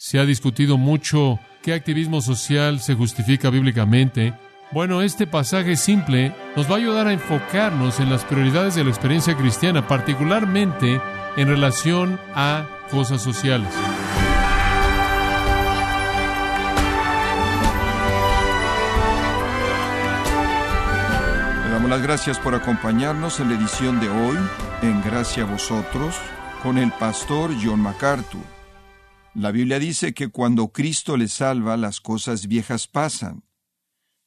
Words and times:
Se 0.00 0.20
ha 0.20 0.24
discutido 0.24 0.78
mucho 0.78 1.40
qué 1.60 1.74
activismo 1.74 2.20
social 2.20 2.78
se 2.78 2.94
justifica 2.94 3.50
bíblicamente. 3.50 4.32
Bueno, 4.70 5.02
este 5.02 5.26
pasaje 5.26 5.74
simple 5.74 6.32
nos 6.54 6.70
va 6.70 6.74
a 6.74 6.78
ayudar 6.78 7.08
a 7.08 7.12
enfocarnos 7.12 7.98
en 7.98 8.08
las 8.08 8.24
prioridades 8.24 8.76
de 8.76 8.84
la 8.84 8.90
experiencia 8.90 9.36
cristiana, 9.36 9.88
particularmente 9.88 11.00
en 11.36 11.48
relación 11.48 12.20
a 12.36 12.68
cosas 12.92 13.20
sociales. 13.20 13.68
Le 21.64 21.70
damos 21.72 21.90
las 21.90 22.02
gracias 22.02 22.38
por 22.38 22.54
acompañarnos 22.54 23.40
en 23.40 23.48
la 23.48 23.56
edición 23.56 23.98
de 23.98 24.08
hoy, 24.08 24.36
en 24.82 25.02
Gracia 25.02 25.42
a 25.42 25.46
vosotros, 25.46 26.14
con 26.62 26.78
el 26.78 26.92
pastor 26.92 27.50
John 27.60 27.80
MacArthur. 27.80 28.57
La 29.38 29.52
Biblia 29.52 29.78
dice 29.78 30.14
que 30.14 30.30
cuando 30.30 30.72
Cristo 30.72 31.16
le 31.16 31.28
salva, 31.28 31.76
las 31.76 32.00
cosas 32.00 32.48
viejas 32.48 32.88
pasan. 32.88 33.44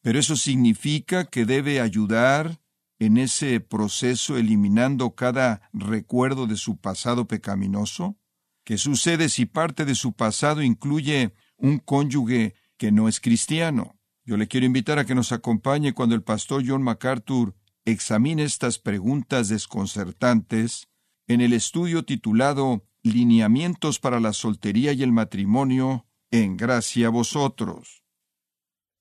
Pero 0.02 0.18
eso 0.18 0.38
significa 0.38 1.26
que 1.26 1.44
debe 1.44 1.82
ayudar 1.82 2.62
en 2.98 3.18
ese 3.18 3.60
proceso 3.60 4.38
eliminando 4.38 5.14
cada 5.14 5.70
recuerdo 5.74 6.48
de 6.48 6.56
su 6.56 6.78
pasado 6.78 7.28
pecaminoso. 7.28 8.18
¿Qué 8.64 8.78
sucede 8.78 9.28
si 9.28 9.46
parte 9.46 9.84
de 9.84 9.96
su 9.96 10.14
pasado 10.14 10.62
incluye 10.62 11.34
un 11.58 11.80
cónyuge 11.80 12.56
que 12.78 12.94
no 12.94 13.10
es 13.10 13.20
cristiano? 13.20 14.00
Yo 14.24 14.38
le 14.38 14.48
quiero 14.48 14.66
invitar 14.66 14.98
a 14.98 15.06
que 15.06 15.14
nos 15.14 15.34
acompañe 15.34 15.92
cuando 15.92 16.16
el 16.16 16.24
pastor 16.24 16.64
John 16.66 16.84
MacArthur 16.84 17.54
examine 17.84 18.46
estas 18.46 18.80
preguntas 18.80 19.50
desconcertantes 19.50 20.88
en 21.28 21.42
el 21.42 21.52
estudio 21.52 22.06
titulado 22.06 22.88
Lineamientos 23.04 24.00
para 24.00 24.20
la 24.20 24.34
soltería 24.34 24.94
y 24.94 25.04
el 25.04 25.12
matrimonio 25.12 26.06
en 26.30 26.58
gracia 26.58 27.08
a 27.08 27.10
vosotros. 27.10 28.04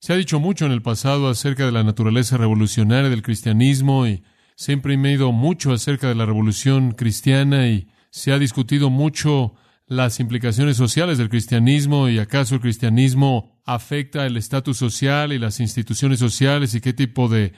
Se 0.01 0.13
ha 0.15 0.17
dicho 0.17 0.41
mucho 0.41 0.65
en 0.65 0.73
el 0.73 0.81
pasado 0.81 1.29
acerca 1.29 1.67
de 1.67 1.73
la 1.73 1.85
naturaleza 1.85 2.39
revolucionaria 2.39 3.11
del 3.11 3.23
cristianismo 3.23 4.07
y 4.07 4.23
se 4.57 4.73
ha 4.73 4.75
imprimido 4.75 5.33
mucho 5.33 5.73
acerca 5.73 6.09
de 6.09 6.15
la 6.15 6.27
revolución 6.27 6.93
cristiana 6.93 7.69
y 7.69 7.89
se 8.11 8.33
ha 8.33 8.39
discutido 8.39 8.89
mucho 8.91 9.55
las 9.87 10.21
implicaciones 10.21 10.77
sociales 10.77 11.19
del 11.19 11.29
cristianismo 11.29 12.09
y 12.09 12.19
acaso 12.19 12.55
el 12.55 12.61
cristianismo 12.61 13.61
afecta 13.65 14.25
el 14.25 14.37
estatus 14.37 14.79
social 14.79 15.33
y 15.33 15.39
las 15.39 15.61
instituciones 15.61 16.19
sociales 16.19 16.75
y 16.75 16.81
qué 16.81 16.93
tipo 16.93 17.29
de 17.29 17.53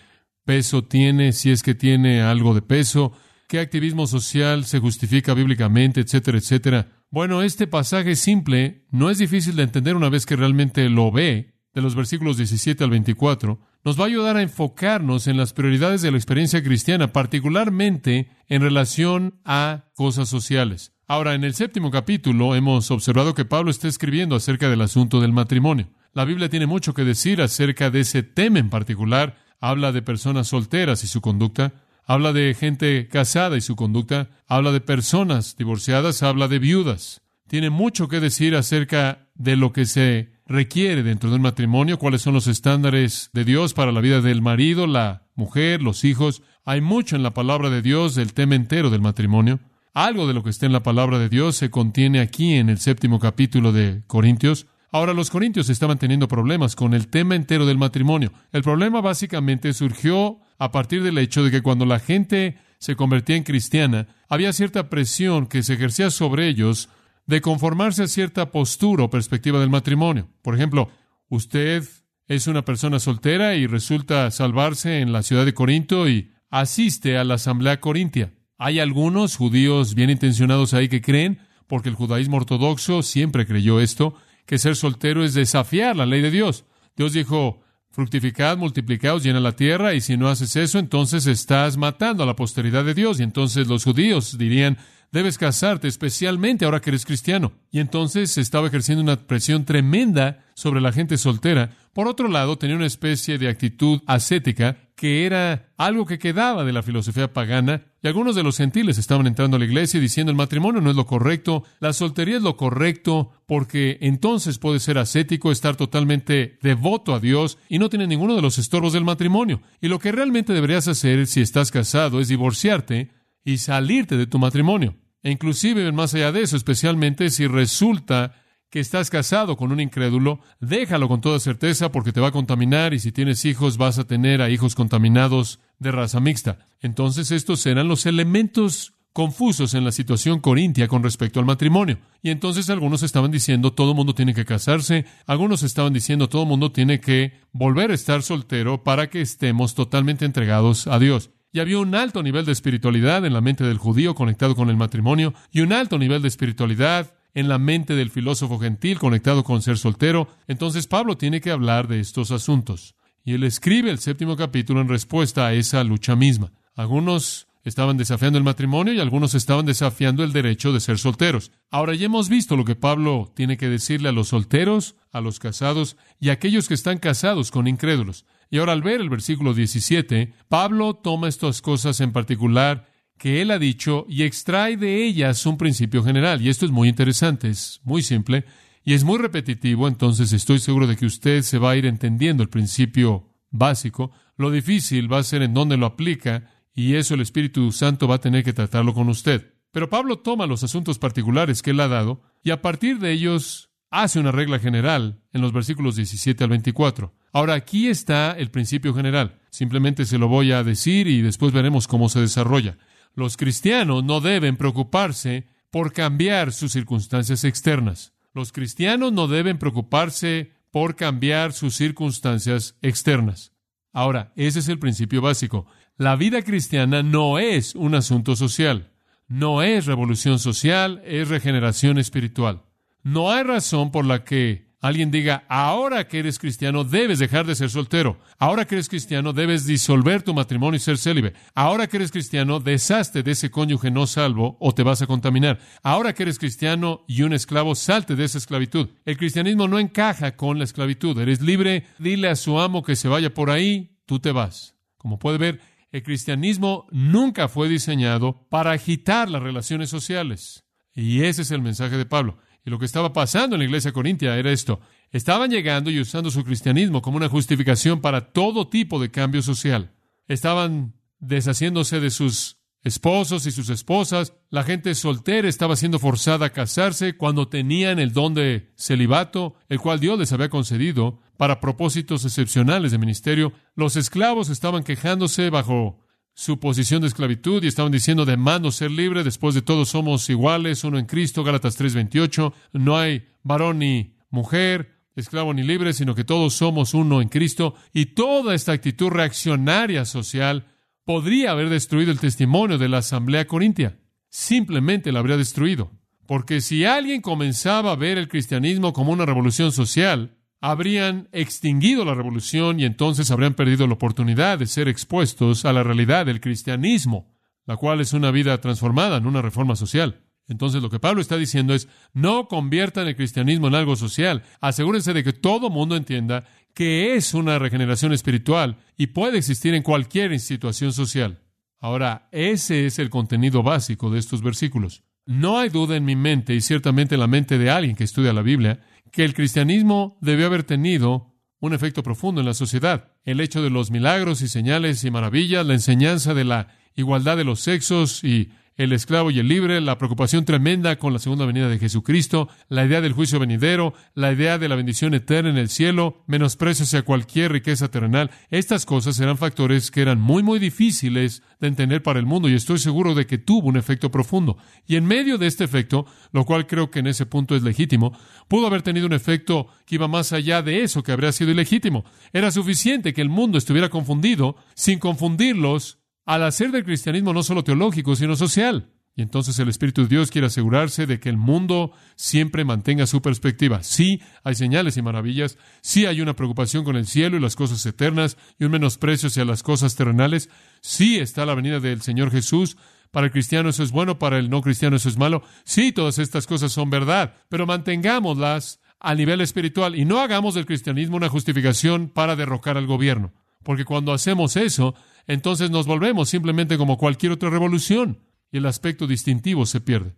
peso 0.44 0.82
tiene, 0.82 1.32
si 1.32 1.50
es 1.50 1.62
que 1.62 1.74
tiene 1.74 2.22
algo 2.22 2.54
de 2.54 2.62
peso 2.62 3.12
qué 3.52 3.60
activismo 3.60 4.06
social 4.06 4.64
se 4.64 4.78
justifica 4.78 5.34
bíblicamente, 5.34 6.00
etcétera, 6.00 6.38
etcétera. 6.38 6.88
Bueno, 7.10 7.42
este 7.42 7.66
pasaje 7.66 8.16
simple 8.16 8.86
no 8.90 9.10
es 9.10 9.18
difícil 9.18 9.56
de 9.56 9.64
entender 9.64 9.94
una 9.94 10.08
vez 10.08 10.24
que 10.24 10.36
realmente 10.36 10.88
lo 10.88 11.12
ve, 11.12 11.52
de 11.74 11.82
los 11.82 11.94
versículos 11.94 12.38
17 12.38 12.82
al 12.82 12.88
24, 12.88 13.60
nos 13.84 14.00
va 14.00 14.04
a 14.04 14.06
ayudar 14.06 14.38
a 14.38 14.42
enfocarnos 14.42 15.26
en 15.26 15.36
las 15.36 15.52
prioridades 15.52 16.00
de 16.00 16.10
la 16.10 16.16
experiencia 16.16 16.62
cristiana, 16.62 17.12
particularmente 17.12 18.30
en 18.48 18.62
relación 18.62 19.38
a 19.44 19.84
cosas 19.96 20.30
sociales. 20.30 20.94
Ahora, 21.06 21.34
en 21.34 21.44
el 21.44 21.52
séptimo 21.52 21.90
capítulo 21.90 22.54
hemos 22.54 22.90
observado 22.90 23.34
que 23.34 23.44
Pablo 23.44 23.70
está 23.70 23.86
escribiendo 23.86 24.34
acerca 24.34 24.70
del 24.70 24.80
asunto 24.80 25.20
del 25.20 25.34
matrimonio. 25.34 25.90
La 26.14 26.24
Biblia 26.24 26.48
tiene 26.48 26.64
mucho 26.64 26.94
que 26.94 27.04
decir 27.04 27.42
acerca 27.42 27.90
de 27.90 28.00
ese 28.00 28.22
tema 28.22 28.60
en 28.60 28.70
particular. 28.70 29.36
Habla 29.60 29.92
de 29.92 30.00
personas 30.00 30.48
solteras 30.48 31.04
y 31.04 31.06
su 31.06 31.20
conducta 31.20 31.74
habla 32.04 32.32
de 32.32 32.54
gente 32.54 33.08
casada 33.08 33.56
y 33.56 33.60
su 33.60 33.76
conducta, 33.76 34.30
habla 34.46 34.72
de 34.72 34.80
personas 34.80 35.56
divorciadas, 35.56 36.22
habla 36.22 36.48
de 36.48 36.58
viudas. 36.58 37.22
Tiene 37.48 37.70
mucho 37.70 38.08
que 38.08 38.20
decir 38.20 38.56
acerca 38.56 39.28
de 39.34 39.56
lo 39.56 39.72
que 39.72 39.84
se 39.84 40.32
requiere 40.46 41.02
dentro 41.02 41.30
de 41.30 41.36
un 41.36 41.42
matrimonio, 41.42 41.98
cuáles 41.98 42.22
son 42.22 42.34
los 42.34 42.46
estándares 42.46 43.30
de 43.32 43.44
Dios 43.44 43.74
para 43.74 43.92
la 43.92 44.00
vida 44.00 44.20
del 44.20 44.42
marido, 44.42 44.86
la 44.86 45.26
mujer, 45.34 45.82
los 45.82 46.04
hijos. 46.04 46.42
Hay 46.64 46.80
mucho 46.80 47.16
en 47.16 47.22
la 47.22 47.34
palabra 47.34 47.70
de 47.70 47.82
Dios 47.82 48.14
del 48.14 48.34
tema 48.34 48.54
entero 48.54 48.90
del 48.90 49.00
matrimonio. 49.00 49.60
Algo 49.94 50.26
de 50.26 50.34
lo 50.34 50.42
que 50.42 50.50
está 50.50 50.66
en 50.66 50.72
la 50.72 50.82
palabra 50.82 51.18
de 51.18 51.28
Dios 51.28 51.56
se 51.56 51.70
contiene 51.70 52.20
aquí 52.20 52.54
en 52.54 52.70
el 52.70 52.78
séptimo 52.78 53.18
capítulo 53.18 53.72
de 53.72 54.02
Corintios. 54.06 54.66
Ahora 54.90 55.14
los 55.14 55.30
corintios 55.30 55.70
estaban 55.70 55.98
teniendo 55.98 56.28
problemas 56.28 56.76
con 56.76 56.92
el 56.92 57.08
tema 57.08 57.34
entero 57.34 57.64
del 57.64 57.78
matrimonio. 57.78 58.32
El 58.52 58.62
problema 58.62 59.00
básicamente 59.00 59.72
surgió 59.72 60.38
a 60.62 60.70
partir 60.70 61.02
del 61.02 61.18
hecho 61.18 61.42
de 61.42 61.50
que 61.50 61.60
cuando 61.60 61.84
la 61.84 61.98
gente 61.98 62.56
se 62.78 62.94
convertía 62.94 63.34
en 63.34 63.42
cristiana, 63.42 64.06
había 64.28 64.52
cierta 64.52 64.88
presión 64.88 65.48
que 65.48 65.64
se 65.64 65.74
ejercía 65.74 66.08
sobre 66.08 66.46
ellos 66.46 66.88
de 67.26 67.40
conformarse 67.40 68.04
a 68.04 68.06
cierta 68.06 68.52
postura 68.52 69.02
o 69.02 69.10
perspectiva 69.10 69.58
del 69.58 69.70
matrimonio. 69.70 70.28
Por 70.40 70.54
ejemplo, 70.54 70.88
usted 71.28 71.82
es 72.28 72.46
una 72.46 72.64
persona 72.64 73.00
soltera 73.00 73.56
y 73.56 73.66
resulta 73.66 74.30
salvarse 74.30 75.00
en 75.00 75.12
la 75.12 75.24
ciudad 75.24 75.44
de 75.44 75.52
Corinto 75.52 76.08
y 76.08 76.30
asiste 76.48 77.18
a 77.18 77.24
la 77.24 77.34
asamblea 77.34 77.80
corintia. 77.80 78.32
Hay 78.56 78.78
algunos 78.78 79.34
judíos 79.34 79.96
bien 79.96 80.10
intencionados 80.10 80.74
ahí 80.74 80.88
que 80.88 81.02
creen, 81.02 81.40
porque 81.66 81.88
el 81.88 81.96
judaísmo 81.96 82.36
ortodoxo 82.36 83.02
siempre 83.02 83.48
creyó 83.48 83.80
esto, 83.80 84.14
que 84.46 84.58
ser 84.58 84.76
soltero 84.76 85.24
es 85.24 85.34
desafiar 85.34 85.96
la 85.96 86.06
ley 86.06 86.20
de 86.20 86.30
Dios. 86.30 86.66
Dios 86.94 87.14
dijo, 87.14 87.64
fructificad, 87.92 88.56
multiplicaos, 88.56 89.22
llena 89.22 89.38
la 89.38 89.54
tierra, 89.54 89.94
y 89.94 90.00
si 90.00 90.16
no 90.16 90.28
haces 90.28 90.56
eso, 90.56 90.78
entonces 90.78 91.26
estás 91.26 91.76
matando 91.76 92.22
a 92.22 92.26
la 92.26 92.34
posteridad 92.34 92.84
de 92.84 92.94
Dios. 92.94 93.20
Y 93.20 93.22
entonces 93.22 93.68
los 93.68 93.84
judíos 93.84 94.36
dirían, 94.38 94.78
debes 95.12 95.38
casarte, 95.38 95.88
especialmente 95.88 96.64
ahora 96.64 96.80
que 96.80 96.90
eres 96.90 97.04
cristiano. 97.04 97.52
Y 97.70 97.80
entonces 97.80 98.38
estaba 98.38 98.66
ejerciendo 98.66 99.02
una 99.02 99.16
presión 99.16 99.64
tremenda 99.64 100.44
sobre 100.54 100.80
la 100.80 100.92
gente 100.92 101.18
soltera. 101.18 101.76
Por 101.92 102.08
otro 102.08 102.28
lado, 102.28 102.56
tenía 102.56 102.76
una 102.76 102.86
especie 102.86 103.38
de 103.38 103.48
actitud 103.48 104.00
ascética 104.06 104.76
que 104.96 105.26
era 105.26 105.72
algo 105.76 106.06
que 106.06 106.18
quedaba 106.18 106.64
de 106.64 106.72
la 106.72 106.82
filosofía 106.82 107.32
pagana, 107.32 107.82
y 108.02 108.06
algunos 108.06 108.36
de 108.36 108.44
los 108.44 108.56
gentiles 108.56 108.98
estaban 108.98 109.26
entrando 109.26 109.56
a 109.56 109.58
la 109.58 109.64
iglesia 109.64 109.98
diciendo 109.98 110.30
el 110.30 110.36
matrimonio 110.36 110.80
no 110.80 110.90
es 110.90 110.96
lo 110.96 111.06
correcto, 111.06 111.64
la 111.80 111.92
soltería 111.92 112.36
es 112.36 112.42
lo 112.42 112.56
correcto, 112.56 113.32
porque 113.46 113.98
entonces 114.00 114.58
puede 114.58 114.80
ser 114.80 114.98
ascético, 114.98 115.50
estar 115.50 115.76
totalmente 115.76 116.58
devoto 116.62 117.14
a 117.14 117.20
Dios 117.20 117.58
y 117.68 117.78
no 117.78 117.88
tiene 117.88 118.06
ninguno 118.06 118.36
de 118.36 118.42
los 118.42 118.58
estorbos 118.58 118.92
del 118.92 119.04
matrimonio. 119.04 119.60
Y 119.80 119.88
lo 119.88 119.98
que 119.98 120.12
realmente 120.12 120.52
deberías 120.52 120.86
hacer 120.88 121.26
si 121.26 121.40
estás 121.40 121.70
casado 121.70 122.20
es 122.20 122.28
divorciarte 122.28 123.10
y 123.44 123.58
salirte 123.58 124.16
de 124.16 124.26
tu 124.26 124.38
matrimonio. 124.38 124.94
E 125.22 125.30
inclusive 125.30 125.90
más 125.92 126.14
allá 126.14 126.32
de 126.32 126.42
eso, 126.42 126.56
especialmente 126.56 127.30
si 127.30 127.46
resulta 127.46 128.34
que 128.70 128.80
estás 128.80 129.10
casado 129.10 129.56
con 129.56 129.70
un 129.70 129.80
incrédulo, 129.80 130.40
déjalo 130.58 131.06
con 131.06 131.20
toda 131.20 131.38
certeza 131.38 131.92
porque 131.92 132.10
te 132.10 132.20
va 132.20 132.28
a 132.28 132.32
contaminar 132.32 132.94
y 132.94 133.00
si 133.00 133.12
tienes 133.12 133.44
hijos 133.44 133.76
vas 133.76 133.98
a 133.98 134.04
tener 134.04 134.40
a 134.40 134.48
hijos 134.48 134.74
contaminados 134.74 135.60
de 135.78 135.92
raza 135.92 136.20
mixta. 136.20 136.58
Entonces 136.80 137.30
estos 137.30 137.66
eran 137.66 137.86
los 137.86 138.06
elementos 138.06 138.94
confusos 139.12 139.74
en 139.74 139.84
la 139.84 139.92
situación 139.92 140.40
corintia 140.40 140.88
con 140.88 141.02
respecto 141.02 141.38
al 141.38 141.44
matrimonio. 141.44 141.98
Y 142.22 142.30
entonces 142.30 142.70
algunos 142.70 143.02
estaban 143.02 143.30
diciendo 143.30 143.74
todo 143.74 143.92
mundo 143.92 144.14
tiene 144.14 144.32
que 144.32 144.46
casarse, 144.46 145.04
algunos 145.26 145.62
estaban 145.62 145.92
diciendo 145.92 146.30
todo 146.30 146.46
mundo 146.46 146.72
tiene 146.72 146.98
que 147.00 147.40
volver 147.52 147.90
a 147.90 147.94
estar 147.94 148.22
soltero 148.22 148.82
para 148.84 149.10
que 149.10 149.20
estemos 149.20 149.74
totalmente 149.74 150.24
entregados 150.24 150.86
a 150.86 150.98
Dios. 150.98 151.30
Y 151.52 151.60
había 151.60 151.78
un 151.78 151.94
alto 151.94 152.22
nivel 152.22 152.46
de 152.46 152.52
espiritualidad 152.52 153.26
en 153.26 153.34
la 153.34 153.42
mente 153.42 153.62
del 153.64 153.76
judío 153.76 154.14
conectado 154.14 154.56
con 154.56 154.70
el 154.70 154.76
matrimonio 154.78 155.34
y 155.50 155.60
un 155.60 155.74
alto 155.74 155.98
nivel 155.98 156.22
de 156.22 156.28
espiritualidad 156.28 157.14
en 157.34 157.48
la 157.48 157.58
mente 157.58 157.94
del 157.94 158.10
filósofo 158.10 158.58
gentil 158.58 158.98
conectado 158.98 159.44
con 159.44 159.60
ser 159.60 159.76
soltero, 159.78 160.28
entonces 160.46 160.86
Pablo 160.86 161.16
tiene 161.16 161.40
que 161.40 161.50
hablar 161.50 161.88
de 161.88 162.00
estos 162.00 162.30
asuntos. 162.30 162.94
Y 163.24 163.34
él 163.34 163.44
escribe 163.44 163.90
el 163.90 163.98
séptimo 163.98 164.36
capítulo 164.36 164.80
en 164.80 164.88
respuesta 164.88 165.46
a 165.46 165.52
esa 165.52 165.84
lucha 165.84 166.16
misma. 166.16 166.52
Algunos 166.74 167.46
estaban 167.64 167.96
desafiando 167.96 168.38
el 168.38 168.44
matrimonio 168.44 168.92
y 168.92 169.00
algunos 169.00 169.34
estaban 169.34 169.66
desafiando 169.66 170.24
el 170.24 170.32
derecho 170.32 170.72
de 170.72 170.80
ser 170.80 170.98
solteros. 170.98 171.52
Ahora 171.70 171.94
ya 171.94 172.06
hemos 172.06 172.28
visto 172.28 172.56
lo 172.56 172.64
que 172.64 172.74
Pablo 172.74 173.30
tiene 173.34 173.56
que 173.56 173.68
decirle 173.68 174.08
a 174.08 174.12
los 174.12 174.28
solteros, 174.28 174.96
a 175.12 175.20
los 175.20 175.38
casados 175.38 175.96
y 176.18 176.30
a 176.30 176.32
aquellos 176.32 176.66
que 176.66 176.74
están 176.74 176.98
casados 176.98 177.50
con 177.50 177.68
incrédulos. 177.68 178.24
Y 178.52 178.58
ahora 178.58 178.74
al 178.74 178.82
ver 178.82 179.00
el 179.00 179.08
versículo 179.08 179.54
17, 179.54 180.34
Pablo 180.50 180.92
toma 180.92 181.26
estas 181.26 181.62
cosas 181.62 182.02
en 182.02 182.12
particular 182.12 182.86
que 183.16 183.40
él 183.40 183.50
ha 183.50 183.58
dicho 183.58 184.04
y 184.10 184.24
extrae 184.24 184.76
de 184.76 185.06
ellas 185.06 185.46
un 185.46 185.56
principio 185.56 186.04
general. 186.04 186.42
Y 186.42 186.50
esto 186.50 186.66
es 186.66 186.70
muy 186.70 186.90
interesante, 186.90 187.48
es 187.48 187.80
muy 187.82 188.02
simple 188.02 188.44
y 188.84 188.92
es 188.92 189.04
muy 189.04 189.16
repetitivo, 189.16 189.88
entonces 189.88 190.34
estoy 190.34 190.58
seguro 190.58 190.86
de 190.86 190.96
que 190.96 191.06
usted 191.06 191.40
se 191.40 191.56
va 191.56 191.70
a 191.70 191.76
ir 191.76 191.86
entendiendo 191.86 192.42
el 192.42 192.50
principio 192.50 193.30
básico. 193.50 194.10
Lo 194.36 194.50
difícil 194.50 195.10
va 195.10 195.20
a 195.20 195.24
ser 195.24 195.40
en 195.40 195.54
dónde 195.54 195.78
lo 195.78 195.86
aplica 195.86 196.50
y 196.74 196.96
eso 196.96 197.14
el 197.14 197.22
Espíritu 197.22 197.72
Santo 197.72 198.06
va 198.06 198.16
a 198.16 198.20
tener 198.20 198.44
que 198.44 198.52
tratarlo 198.52 198.92
con 198.92 199.08
usted. 199.08 199.54
Pero 199.70 199.88
Pablo 199.88 200.18
toma 200.18 200.44
los 200.44 200.62
asuntos 200.62 200.98
particulares 200.98 201.62
que 201.62 201.70
él 201.70 201.80
ha 201.80 201.88
dado 201.88 202.20
y 202.44 202.50
a 202.50 202.60
partir 202.60 202.98
de 202.98 203.12
ellos 203.12 203.70
hace 203.90 204.20
una 204.20 204.30
regla 204.30 204.58
general 204.58 205.22
en 205.32 205.40
los 205.40 205.54
versículos 205.54 205.96
17 205.96 206.44
al 206.44 206.50
24. 206.50 207.14
Ahora 207.32 207.54
aquí 207.54 207.88
está 207.88 208.32
el 208.32 208.50
principio 208.50 208.94
general. 208.94 209.40
Simplemente 209.50 210.04
se 210.04 210.18
lo 210.18 210.28
voy 210.28 210.52
a 210.52 210.62
decir 210.62 211.06
y 211.08 211.22
después 211.22 211.52
veremos 211.52 211.88
cómo 211.88 212.08
se 212.08 212.20
desarrolla. 212.20 212.76
Los 213.14 213.36
cristianos 213.36 214.04
no 214.04 214.20
deben 214.20 214.56
preocuparse 214.56 215.46
por 215.70 215.92
cambiar 215.92 216.52
sus 216.52 216.72
circunstancias 216.72 217.44
externas. 217.44 218.12
Los 218.34 218.52
cristianos 218.52 219.12
no 219.12 219.28
deben 219.28 219.58
preocuparse 219.58 220.52
por 220.70 220.96
cambiar 220.96 221.52
sus 221.52 221.74
circunstancias 221.74 222.76
externas. 222.82 223.52
Ahora, 223.92 224.32
ese 224.36 224.60
es 224.60 224.68
el 224.68 224.78
principio 224.78 225.20
básico. 225.20 225.66
La 225.96 226.16
vida 226.16 226.42
cristiana 226.42 227.02
no 227.02 227.38
es 227.38 227.74
un 227.74 227.94
asunto 227.94 228.36
social, 228.36 228.90
no 229.28 229.62
es 229.62 229.86
revolución 229.86 230.38
social, 230.38 231.02
es 231.04 231.28
regeneración 231.28 231.98
espiritual. 231.98 232.62
No 233.02 233.30
hay 233.30 233.42
razón 233.42 233.90
por 233.90 234.06
la 234.06 234.24
que 234.24 234.71
alguien 234.82 235.10
diga, 235.10 235.44
ahora 235.48 236.08
que 236.08 236.18
eres 236.18 236.38
cristiano 236.38 236.84
debes 236.84 237.20
dejar 237.20 237.46
de 237.46 237.54
ser 237.54 237.70
soltero, 237.70 238.18
ahora 238.38 238.66
que 238.66 238.74
eres 238.74 238.88
cristiano 238.88 239.32
debes 239.32 239.64
disolver 239.64 240.22
tu 240.22 240.34
matrimonio 240.34 240.76
y 240.76 240.80
ser 240.80 240.98
célibe, 240.98 241.32
ahora 241.54 241.86
que 241.86 241.96
eres 241.96 242.10
cristiano 242.10 242.60
deshazte 242.60 243.22
de 243.22 243.30
ese 243.30 243.50
cónyuge 243.50 243.90
no 243.90 244.06
salvo 244.06 244.58
o 244.60 244.74
te 244.74 244.82
vas 244.82 245.00
a 245.00 245.06
contaminar, 245.06 245.60
ahora 245.82 246.12
que 246.12 246.24
eres 246.24 246.38
cristiano 246.38 247.04
y 247.06 247.22
un 247.22 247.32
esclavo 247.32 247.74
salte 247.74 248.16
de 248.16 248.24
esa 248.24 248.38
esclavitud. 248.38 248.90
El 249.04 249.16
cristianismo 249.16 249.68
no 249.68 249.78
encaja 249.78 250.36
con 250.36 250.58
la 250.58 250.64
esclavitud, 250.64 251.18
eres 251.18 251.40
libre, 251.40 251.86
dile 251.98 252.28
a 252.28 252.36
su 252.36 252.58
amo 252.58 252.82
que 252.82 252.96
se 252.96 253.08
vaya 253.08 253.32
por 253.32 253.50
ahí, 253.50 254.00
tú 254.04 254.18
te 254.18 254.32
vas. 254.32 254.74
Como 254.98 255.18
puede 255.18 255.38
ver, 255.38 255.60
el 255.92 256.02
cristianismo 256.02 256.86
nunca 256.90 257.48
fue 257.48 257.68
diseñado 257.68 258.48
para 258.48 258.72
agitar 258.72 259.30
las 259.30 259.42
relaciones 259.42 259.90
sociales. 259.90 260.64
Y 260.94 261.22
ese 261.22 261.42
es 261.42 261.50
el 261.50 261.62
mensaje 261.62 261.96
de 261.96 262.06
Pablo. 262.06 262.38
Y 262.64 262.70
lo 262.70 262.78
que 262.78 262.84
estaba 262.84 263.12
pasando 263.12 263.56
en 263.56 263.60
la 263.60 263.64
iglesia 263.64 263.92
corintia 263.92 264.36
era 264.36 264.52
esto. 264.52 264.80
Estaban 265.10 265.50
llegando 265.50 265.90
y 265.90 266.00
usando 266.00 266.30
su 266.30 266.44
cristianismo 266.44 267.02
como 267.02 267.16
una 267.16 267.28
justificación 267.28 268.00
para 268.00 268.32
todo 268.32 268.68
tipo 268.68 269.00
de 269.00 269.10
cambio 269.10 269.42
social. 269.42 269.92
Estaban 270.28 270.94
deshaciéndose 271.18 272.00
de 272.00 272.10
sus 272.10 272.58
esposos 272.84 273.46
y 273.46 273.50
sus 273.50 273.68
esposas. 273.68 274.34
La 274.50 274.64
gente 274.64 274.94
soltera 274.94 275.48
estaba 275.48 275.76
siendo 275.76 275.98
forzada 275.98 276.46
a 276.46 276.52
casarse 276.52 277.16
cuando 277.16 277.48
tenían 277.48 277.98
el 277.98 278.12
don 278.12 278.34
de 278.34 278.72
celibato, 278.76 279.54
el 279.68 279.80
cual 279.80 280.00
Dios 280.00 280.18
les 280.18 280.32
había 280.32 280.48
concedido 280.48 281.20
para 281.36 281.60
propósitos 281.60 282.24
excepcionales 282.24 282.92
de 282.92 282.98
ministerio. 282.98 283.52
Los 283.74 283.96
esclavos 283.96 284.50
estaban 284.50 284.84
quejándose 284.84 285.50
bajo 285.50 285.98
su 286.34 286.58
posición 286.58 287.02
de 287.02 287.08
esclavitud 287.08 287.62
y 287.62 287.68
estaban 287.68 287.92
diciendo 287.92 288.24
de 288.24 288.36
mano 288.36 288.70
ser 288.70 288.90
libre, 288.90 289.22
después 289.22 289.54
de 289.54 289.62
todo 289.62 289.84
somos 289.84 290.28
iguales, 290.30 290.84
uno 290.84 290.98
en 290.98 291.06
Cristo, 291.06 291.44
Gálatas 291.44 291.76
3:28, 291.78 292.52
no 292.72 292.96
hay 292.96 293.26
varón 293.42 293.80
ni 293.80 294.14
mujer, 294.30 294.98
esclavo 295.14 295.52
ni 295.52 295.62
libre, 295.62 295.92
sino 295.92 296.14
que 296.14 296.24
todos 296.24 296.54
somos 296.54 296.94
uno 296.94 297.20
en 297.20 297.28
Cristo, 297.28 297.74
y 297.92 298.06
toda 298.06 298.54
esta 298.54 298.72
actitud 298.72 299.08
reaccionaria 299.08 300.04
social 300.04 300.66
podría 301.04 301.50
haber 301.50 301.68
destruido 301.68 302.12
el 302.12 302.20
testimonio 302.20 302.78
de 302.78 302.88
la 302.88 302.98
asamblea 302.98 303.46
corintia, 303.46 303.98
simplemente 304.30 305.12
la 305.12 305.18
habría 305.18 305.36
destruido, 305.36 305.92
porque 306.26 306.60
si 306.60 306.84
alguien 306.84 307.20
comenzaba 307.20 307.92
a 307.92 307.96
ver 307.96 308.16
el 308.16 308.28
cristianismo 308.28 308.92
como 308.92 309.12
una 309.12 309.26
revolución 309.26 309.72
social, 309.72 310.38
habrían 310.62 311.28
extinguido 311.32 312.04
la 312.04 312.14
revolución 312.14 312.78
y 312.78 312.84
entonces 312.84 313.32
habrían 313.32 313.54
perdido 313.54 313.86
la 313.88 313.94
oportunidad 313.94 314.60
de 314.60 314.66
ser 314.66 314.86
expuestos 314.86 315.64
a 315.64 315.72
la 315.72 315.82
realidad 315.82 316.24
del 316.24 316.40
cristianismo, 316.40 317.34
la 317.66 317.76
cual 317.76 318.00
es 318.00 318.12
una 318.12 318.30
vida 318.30 318.58
transformada 318.60 319.16
en 319.16 319.26
una 319.26 319.42
reforma 319.42 319.74
social. 319.74 320.22
Entonces 320.46 320.80
lo 320.80 320.88
que 320.88 321.00
Pablo 321.00 321.20
está 321.20 321.36
diciendo 321.36 321.74
es, 321.74 321.88
no 322.12 322.46
conviertan 322.46 323.08
el 323.08 323.16
cristianismo 323.16 323.66
en 323.66 323.74
algo 323.74 323.96
social, 323.96 324.44
asegúrense 324.60 325.12
de 325.12 325.24
que 325.24 325.32
todo 325.32 325.68
mundo 325.68 325.96
entienda 325.96 326.44
que 326.74 327.16
es 327.16 327.34
una 327.34 327.58
regeneración 327.58 328.12
espiritual 328.12 328.78
y 328.96 329.08
puede 329.08 329.38
existir 329.38 329.74
en 329.74 329.82
cualquier 329.82 330.38
situación 330.38 330.92
social. 330.92 331.42
Ahora, 331.80 332.28
ese 332.30 332.86
es 332.86 333.00
el 333.00 333.10
contenido 333.10 333.64
básico 333.64 334.10
de 334.10 334.20
estos 334.20 334.42
versículos. 334.42 335.02
No 335.26 335.58
hay 335.58 335.70
duda 335.70 335.96
en 335.96 336.04
mi 336.04 336.14
mente 336.14 336.54
y 336.54 336.60
ciertamente 336.60 337.16
en 337.16 337.20
la 337.20 337.26
mente 337.26 337.58
de 337.58 337.70
alguien 337.70 337.96
que 337.96 338.04
estudia 338.04 338.32
la 338.32 338.42
Biblia 338.42 338.80
que 339.12 339.24
el 339.24 339.34
cristianismo 339.34 340.18
debió 340.20 340.46
haber 340.46 340.64
tenido 340.64 341.32
un 341.60 341.74
efecto 341.74 342.02
profundo 342.02 342.40
en 342.40 342.46
la 342.46 342.54
sociedad. 342.54 343.12
El 343.24 343.40
hecho 343.40 343.62
de 343.62 343.70
los 343.70 343.92
milagros 343.92 344.42
y 344.42 344.48
señales 344.48 345.04
y 345.04 345.10
maravillas, 345.12 345.64
la 345.64 345.74
enseñanza 345.74 346.34
de 346.34 346.44
la 346.44 346.68
igualdad 346.96 347.36
de 347.36 347.44
los 347.44 347.60
sexos 347.60 348.24
y 348.24 348.50
el 348.76 348.92
esclavo 348.92 349.30
y 349.30 349.38
el 349.38 349.48
libre, 349.48 349.80
la 349.80 349.98
preocupación 349.98 350.44
tremenda 350.44 350.96
con 350.96 351.12
la 351.12 351.18
segunda 351.18 351.46
venida 351.46 351.68
de 351.68 351.78
Jesucristo, 351.78 352.48
la 352.68 352.84
idea 352.84 353.00
del 353.00 353.12
juicio 353.12 353.38
venidero, 353.38 353.94
la 354.14 354.32
idea 354.32 354.58
de 354.58 354.68
la 354.68 354.76
bendición 354.76 355.14
eterna 355.14 355.50
en 355.50 355.58
el 355.58 355.68
cielo, 355.68 356.22
menosprecio 356.26 356.84
hacia 356.84 357.02
cualquier 357.02 357.52
riqueza 357.52 357.90
terrenal. 357.90 358.30
Estas 358.50 358.86
cosas 358.86 359.18
eran 359.20 359.38
factores 359.38 359.90
que 359.90 360.02
eran 360.02 360.20
muy, 360.20 360.42
muy 360.42 360.58
difíciles 360.58 361.42
de 361.60 361.68
entender 361.68 362.02
para 362.02 362.18
el 362.18 362.26
mundo 362.26 362.48
y 362.48 362.54
estoy 362.54 362.78
seguro 362.78 363.14
de 363.14 363.26
que 363.26 363.38
tuvo 363.38 363.68
un 363.68 363.76
efecto 363.76 364.10
profundo. 364.10 364.56
Y 364.86 364.96
en 364.96 365.06
medio 365.06 365.38
de 365.38 365.46
este 365.46 365.64
efecto, 365.64 366.06
lo 366.32 366.44
cual 366.44 366.66
creo 366.66 366.90
que 366.90 367.00
en 367.00 367.06
ese 367.06 367.26
punto 367.26 367.54
es 367.54 367.62
legítimo, 367.62 368.16
pudo 368.48 368.66
haber 368.66 368.82
tenido 368.82 369.06
un 369.06 369.12
efecto 369.12 369.68
que 369.86 369.96
iba 369.96 370.08
más 370.08 370.32
allá 370.32 370.62
de 370.62 370.82
eso 370.82 371.02
que 371.02 371.12
habría 371.12 371.32
sido 371.32 371.50
ilegítimo. 371.50 372.04
Era 372.32 372.50
suficiente 372.50 373.12
que 373.12 373.22
el 373.22 373.28
mundo 373.28 373.58
estuviera 373.58 373.90
confundido 373.90 374.56
sin 374.74 374.98
confundirlos 374.98 376.01
al 376.24 376.42
hacer 376.44 376.70
del 376.70 376.84
cristianismo 376.84 377.32
no 377.32 377.42
solo 377.42 377.64
teológico, 377.64 378.16
sino 378.16 378.36
social. 378.36 378.90
Y 379.14 379.20
entonces 379.20 379.58
el 379.58 379.68
Espíritu 379.68 380.02
de 380.02 380.08
Dios 380.08 380.30
quiere 380.30 380.46
asegurarse 380.46 381.06
de 381.06 381.20
que 381.20 381.28
el 381.28 381.36
mundo 381.36 381.92
siempre 382.16 382.64
mantenga 382.64 383.06
su 383.06 383.20
perspectiva. 383.20 383.82
Sí, 383.82 384.20
hay 384.42 384.54
señales 384.54 384.96
y 384.96 385.02
maravillas, 385.02 385.58
sí 385.82 386.06
hay 386.06 386.22
una 386.22 386.34
preocupación 386.34 386.82
con 386.82 386.96
el 386.96 387.06
cielo 387.06 387.36
y 387.36 387.40
las 387.40 387.54
cosas 387.54 387.84
eternas 387.84 388.38
y 388.58 388.64
un 388.64 388.70
menosprecio 388.70 389.26
hacia 389.26 389.44
las 389.44 389.62
cosas 389.62 389.96
terrenales, 389.96 390.48
sí 390.80 391.18
está 391.18 391.44
la 391.44 391.54
venida 391.54 391.78
del 391.78 392.00
Señor 392.00 392.30
Jesús. 392.30 392.78
Para 393.10 393.26
el 393.26 393.32
cristiano 393.32 393.68
eso 393.68 393.82
es 393.82 393.90
bueno, 393.90 394.18
para 394.18 394.38
el 394.38 394.48
no 394.48 394.62
cristiano 394.62 394.96
eso 394.96 395.10
es 395.10 395.18
malo. 395.18 395.42
Sí, 395.64 395.92
todas 395.92 396.18
estas 396.18 396.46
cosas 396.46 396.72
son 396.72 396.88
verdad, 396.88 397.34
pero 397.50 397.66
mantengámoslas 397.66 398.80
a 398.98 399.14
nivel 399.14 399.42
espiritual 399.42 399.94
y 399.94 400.06
no 400.06 400.20
hagamos 400.20 400.54
del 400.54 400.64
cristianismo 400.64 401.18
una 401.18 401.28
justificación 401.28 402.08
para 402.08 402.36
derrocar 402.36 402.78
al 402.78 402.86
gobierno. 402.86 403.34
Porque 403.62 403.84
cuando 403.84 404.14
hacemos 404.14 404.56
eso, 404.56 404.94
entonces 405.26 405.70
nos 405.70 405.86
volvemos 405.86 406.28
simplemente 406.28 406.76
como 406.78 406.98
cualquier 406.98 407.32
otra 407.32 407.50
revolución 407.50 408.18
y 408.50 408.58
el 408.58 408.66
aspecto 408.66 409.06
distintivo 409.06 409.66
se 409.66 409.80
pierde. 409.80 410.14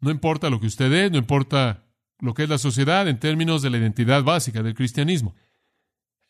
No 0.00 0.10
importa 0.10 0.50
lo 0.50 0.60
que 0.60 0.66
usted 0.66 0.92
es, 0.92 1.10
no 1.10 1.18
importa 1.18 1.84
lo 2.18 2.34
que 2.34 2.44
es 2.44 2.48
la 2.48 2.58
sociedad 2.58 3.08
en 3.08 3.18
términos 3.18 3.62
de 3.62 3.70
la 3.70 3.78
identidad 3.78 4.22
básica 4.22 4.62
del 4.62 4.74
cristianismo. 4.74 5.34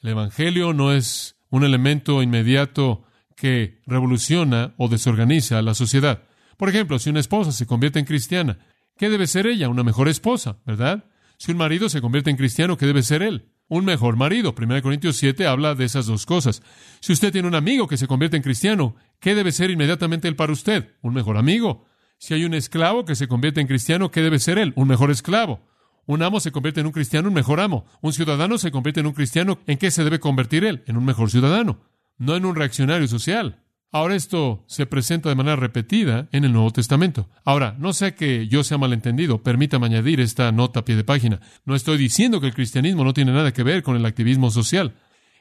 El 0.01 0.11
Evangelio 0.11 0.73
no 0.73 0.93
es 0.93 1.37
un 1.51 1.65
elemento 1.65 2.23
inmediato 2.23 3.05
que 3.37 3.81
revoluciona 3.87 4.75
o 4.77 4.89
desorganiza 4.89 5.59
a 5.59 5.63
la 5.63 5.75
sociedad. 5.75 6.23
Por 6.57 6.69
ejemplo, 6.69 6.99
si 6.99 7.11
una 7.11 7.21
esposa 7.21 7.53
se 7.53 7.67
convierte 7.67 7.99
en 7.99 8.05
cristiana, 8.05 8.59
¿qué 8.97 9.11
debe 9.11 9.27
ser 9.27 9.47
ella? 9.47 9.69
Una 9.69 9.83
mejor 9.83 10.09
esposa, 10.09 10.59
¿verdad? 10.65 11.05
Si 11.39 11.51
un 11.51 11.59
marido 11.59 11.89
se 11.89 12.01
convierte 12.01 12.31
en 12.31 12.37
cristiano, 12.37 12.77
¿qué 12.77 12.87
debe 12.87 13.03
ser 13.03 13.23
él? 13.23 13.52
Un 13.73 13.87
mejor 13.87 14.17
marido. 14.17 14.55
1 14.55 14.83
Corintios 14.83 15.17
7 15.17 15.47
habla 15.47 15.75
de 15.75 15.87
esas 15.87 16.05
dos 16.05 16.27
cosas. 16.27 16.63
Si 17.01 17.15
usted 17.15 17.33
tiene 17.33 17.49
un 17.49 17.55
amigo 17.55 17.89
que 17.89 17.97
se 17.97 18.07
convierte 18.07 18.37
en 18.37 18.43
cristiano, 18.43 18.97
¿qué 19.19 19.35
debe 19.35 19.51
ser 19.51 19.71
inmediatamente 19.71 20.29
él 20.29 20.37
para 20.37 20.53
usted? 20.53 20.95
Un 21.01 21.15
mejor 21.15 21.39
amigo. 21.39 21.87
Si 22.19 22.35
hay 22.35 22.45
un 22.45 22.53
esclavo 22.53 23.07
que 23.07 23.15
se 23.15 23.29
convierte 23.29 23.63
en 23.63 23.67
cristiano, 23.67 24.11
¿qué 24.11 24.21
debe 24.21 24.39
ser 24.41 24.59
él? 24.59 24.75
Un 24.77 24.89
mejor 24.89 25.11
esclavo. 25.11 25.67
Un 26.05 26.23
amo 26.23 26.39
se 26.39 26.53
convierte 26.53 26.81
en 26.81 26.87
un 26.87 26.93
cristiano, 26.93 27.29
un 27.29 27.35
mejor 27.35 27.61
amo. 27.61 27.87
Un 28.03 28.13
ciudadano 28.13 28.59
se 28.59 28.71
convierte 28.71 29.01
en 29.01 29.07
un 29.07 29.15
cristiano, 29.15 29.59
¿en 29.67 29.79
qué 29.79 29.91
se 29.91 30.05
debe 30.05 30.21
convertir 30.21 30.67
él? 30.67 30.83
En 30.87 30.99
un 30.99 31.07
mejor 31.07 31.31
ciudadano, 31.31 31.81
no 32.19 32.37
en 32.37 32.45
un 32.45 32.55
reaccionario 32.55 33.09
social. 33.09 33.63
Ahora 33.95 34.17
esto 34.17 34.65
se 34.69 34.87
presenta 34.87 35.29
de 35.29 35.35
manera 35.35 35.55
repetida 35.57 36.27
en 36.33 36.45
el 36.45 36.53
Nuevo 36.55 36.71
Testamento. 36.71 37.29
Ahora, 37.45 37.77
no 37.79 37.93
sé 37.93 38.15
que 38.15 38.49
yo 38.49 38.65
sea 38.65 38.79
malentendido, 38.79 39.43
permítame 39.43 39.85
añadir 39.85 40.19
esta 40.19 40.51
nota 40.51 40.81
a 40.81 40.85
pie 40.87 40.97
de 40.97 41.05
página. 41.05 41.41
No 41.67 41.75
estoy 41.75 41.99
diciendo 41.99 42.41
que 42.41 42.47
el 42.47 42.55
cristianismo 42.55 43.05
no 43.05 43.13
tiene 43.13 43.33
nada 43.33 43.53
que 43.53 43.63
ver 43.63 43.83
con 43.83 43.95
el 43.95 44.07
activismo 44.07 44.51
social. 44.51 44.95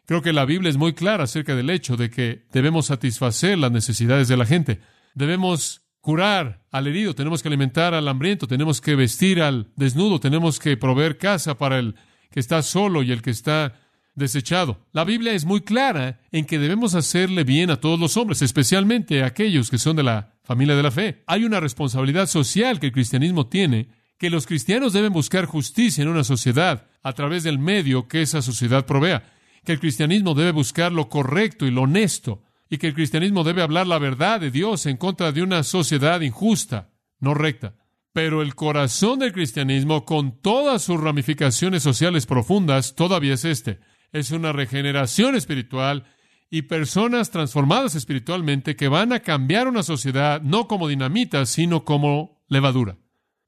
Creo 0.05 0.21
que 0.21 0.33
la 0.33 0.43
Biblia 0.43 0.69
es 0.69 0.75
muy 0.75 0.91
clara 0.91 1.23
acerca 1.23 1.55
del 1.55 1.69
hecho 1.69 1.95
de 1.95 2.09
que 2.09 2.43
debemos 2.51 2.87
satisfacer 2.87 3.57
las 3.57 3.71
necesidades 3.71 4.27
de 4.27 4.35
la 4.35 4.45
gente. 4.45 4.81
Debemos 5.15 5.83
curar 6.01 6.65
al 6.71 6.87
herido, 6.87 7.15
tenemos 7.15 7.41
que 7.41 7.47
alimentar 7.47 7.93
al 7.93 8.07
hambriento, 8.09 8.47
tenemos 8.47 8.81
que 8.81 8.95
vestir 8.95 9.41
al 9.41 9.71
desnudo, 9.77 10.19
tenemos 10.19 10.59
que 10.59 10.75
proveer 10.75 11.17
casa 11.17 11.57
para 11.57 11.79
el 11.79 11.95
que 12.29 12.41
está 12.41 12.61
solo 12.63 13.01
y 13.01 13.13
el 13.13 13.21
que 13.21 13.29
está 13.29 13.75
desechado. 14.15 14.85
La 14.91 15.03
Biblia 15.03 15.33
es 15.33 15.45
muy 15.45 15.61
clara 15.61 16.21
en 16.31 16.45
que 16.45 16.59
debemos 16.59 16.95
hacerle 16.95 17.43
bien 17.43 17.69
a 17.69 17.79
todos 17.79 17.99
los 17.99 18.17
hombres, 18.17 18.41
especialmente 18.41 19.23
a 19.23 19.27
aquellos 19.27 19.69
que 19.69 19.77
son 19.77 19.95
de 19.95 20.03
la 20.03 20.35
familia 20.43 20.75
de 20.75 20.83
la 20.83 20.91
fe. 20.91 21.23
Hay 21.27 21.43
una 21.43 21.59
responsabilidad 21.59 22.27
social 22.27 22.79
que 22.79 22.87
el 22.87 22.91
cristianismo 22.91 23.47
tiene, 23.47 23.89
que 24.17 24.29
los 24.29 24.45
cristianos 24.45 24.93
deben 24.93 25.13
buscar 25.13 25.45
justicia 25.45 26.01
en 26.01 26.09
una 26.09 26.23
sociedad 26.23 26.87
a 27.03 27.13
través 27.13 27.43
del 27.43 27.57
medio 27.57 28.07
que 28.07 28.21
esa 28.21 28.41
sociedad 28.41 28.85
provea, 28.85 29.33
que 29.65 29.71
el 29.71 29.79
cristianismo 29.79 30.33
debe 30.33 30.51
buscar 30.51 30.91
lo 30.91 31.09
correcto 31.09 31.65
y 31.65 31.71
lo 31.71 31.83
honesto, 31.83 32.43
y 32.69 32.77
que 32.77 32.87
el 32.87 32.93
cristianismo 32.93 33.43
debe 33.43 33.61
hablar 33.61 33.87
la 33.87 33.99
verdad 33.99 34.39
de 34.39 34.51
Dios 34.51 34.85
en 34.85 34.97
contra 34.97 35.31
de 35.31 35.41
una 35.41 35.63
sociedad 35.63 36.21
injusta, 36.21 36.91
no 37.19 37.33
recta. 37.33 37.75
Pero 38.13 38.41
el 38.41 38.55
corazón 38.55 39.19
del 39.19 39.31
cristianismo, 39.31 40.05
con 40.05 40.41
todas 40.41 40.81
sus 40.81 40.99
ramificaciones 40.99 41.81
sociales 41.81 42.25
profundas, 42.25 42.95
todavía 42.95 43.33
es 43.33 43.45
este 43.45 43.79
es 44.11 44.31
una 44.31 44.51
regeneración 44.51 45.35
espiritual 45.35 46.05
y 46.49 46.63
personas 46.63 47.31
transformadas 47.31 47.95
espiritualmente 47.95 48.75
que 48.75 48.89
van 48.89 49.13
a 49.13 49.21
cambiar 49.21 49.67
una 49.67 49.83
sociedad 49.83 50.41
no 50.41 50.67
como 50.67 50.87
dinamita, 50.87 51.45
sino 51.45 51.85
como 51.85 52.43
levadura. 52.47 52.97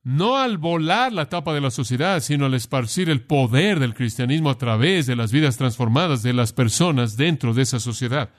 no 0.04 0.36
al 0.38 0.58
volar 0.58 1.14
la 1.14 1.30
tapa 1.30 1.54
de 1.54 1.62
la 1.62 1.72
sociedad, 1.72 2.20
sino 2.20 2.46
al 2.46 2.54
esparcir 2.54 3.10
el 3.10 3.22
poder 3.22 3.80
del 3.80 3.94
cristianismo 3.94 4.50
a 4.50 4.58
través 4.58 5.06
de 5.06 5.16
las 5.16 5.32
vidas 5.32 5.56
transformadas 5.56 6.22
de 6.24 6.34
las 6.34 6.52
personas 6.52 7.16
dentro 7.16 7.54
de 7.54 7.62
esa 7.62 7.80
sociedad. 7.80 8.30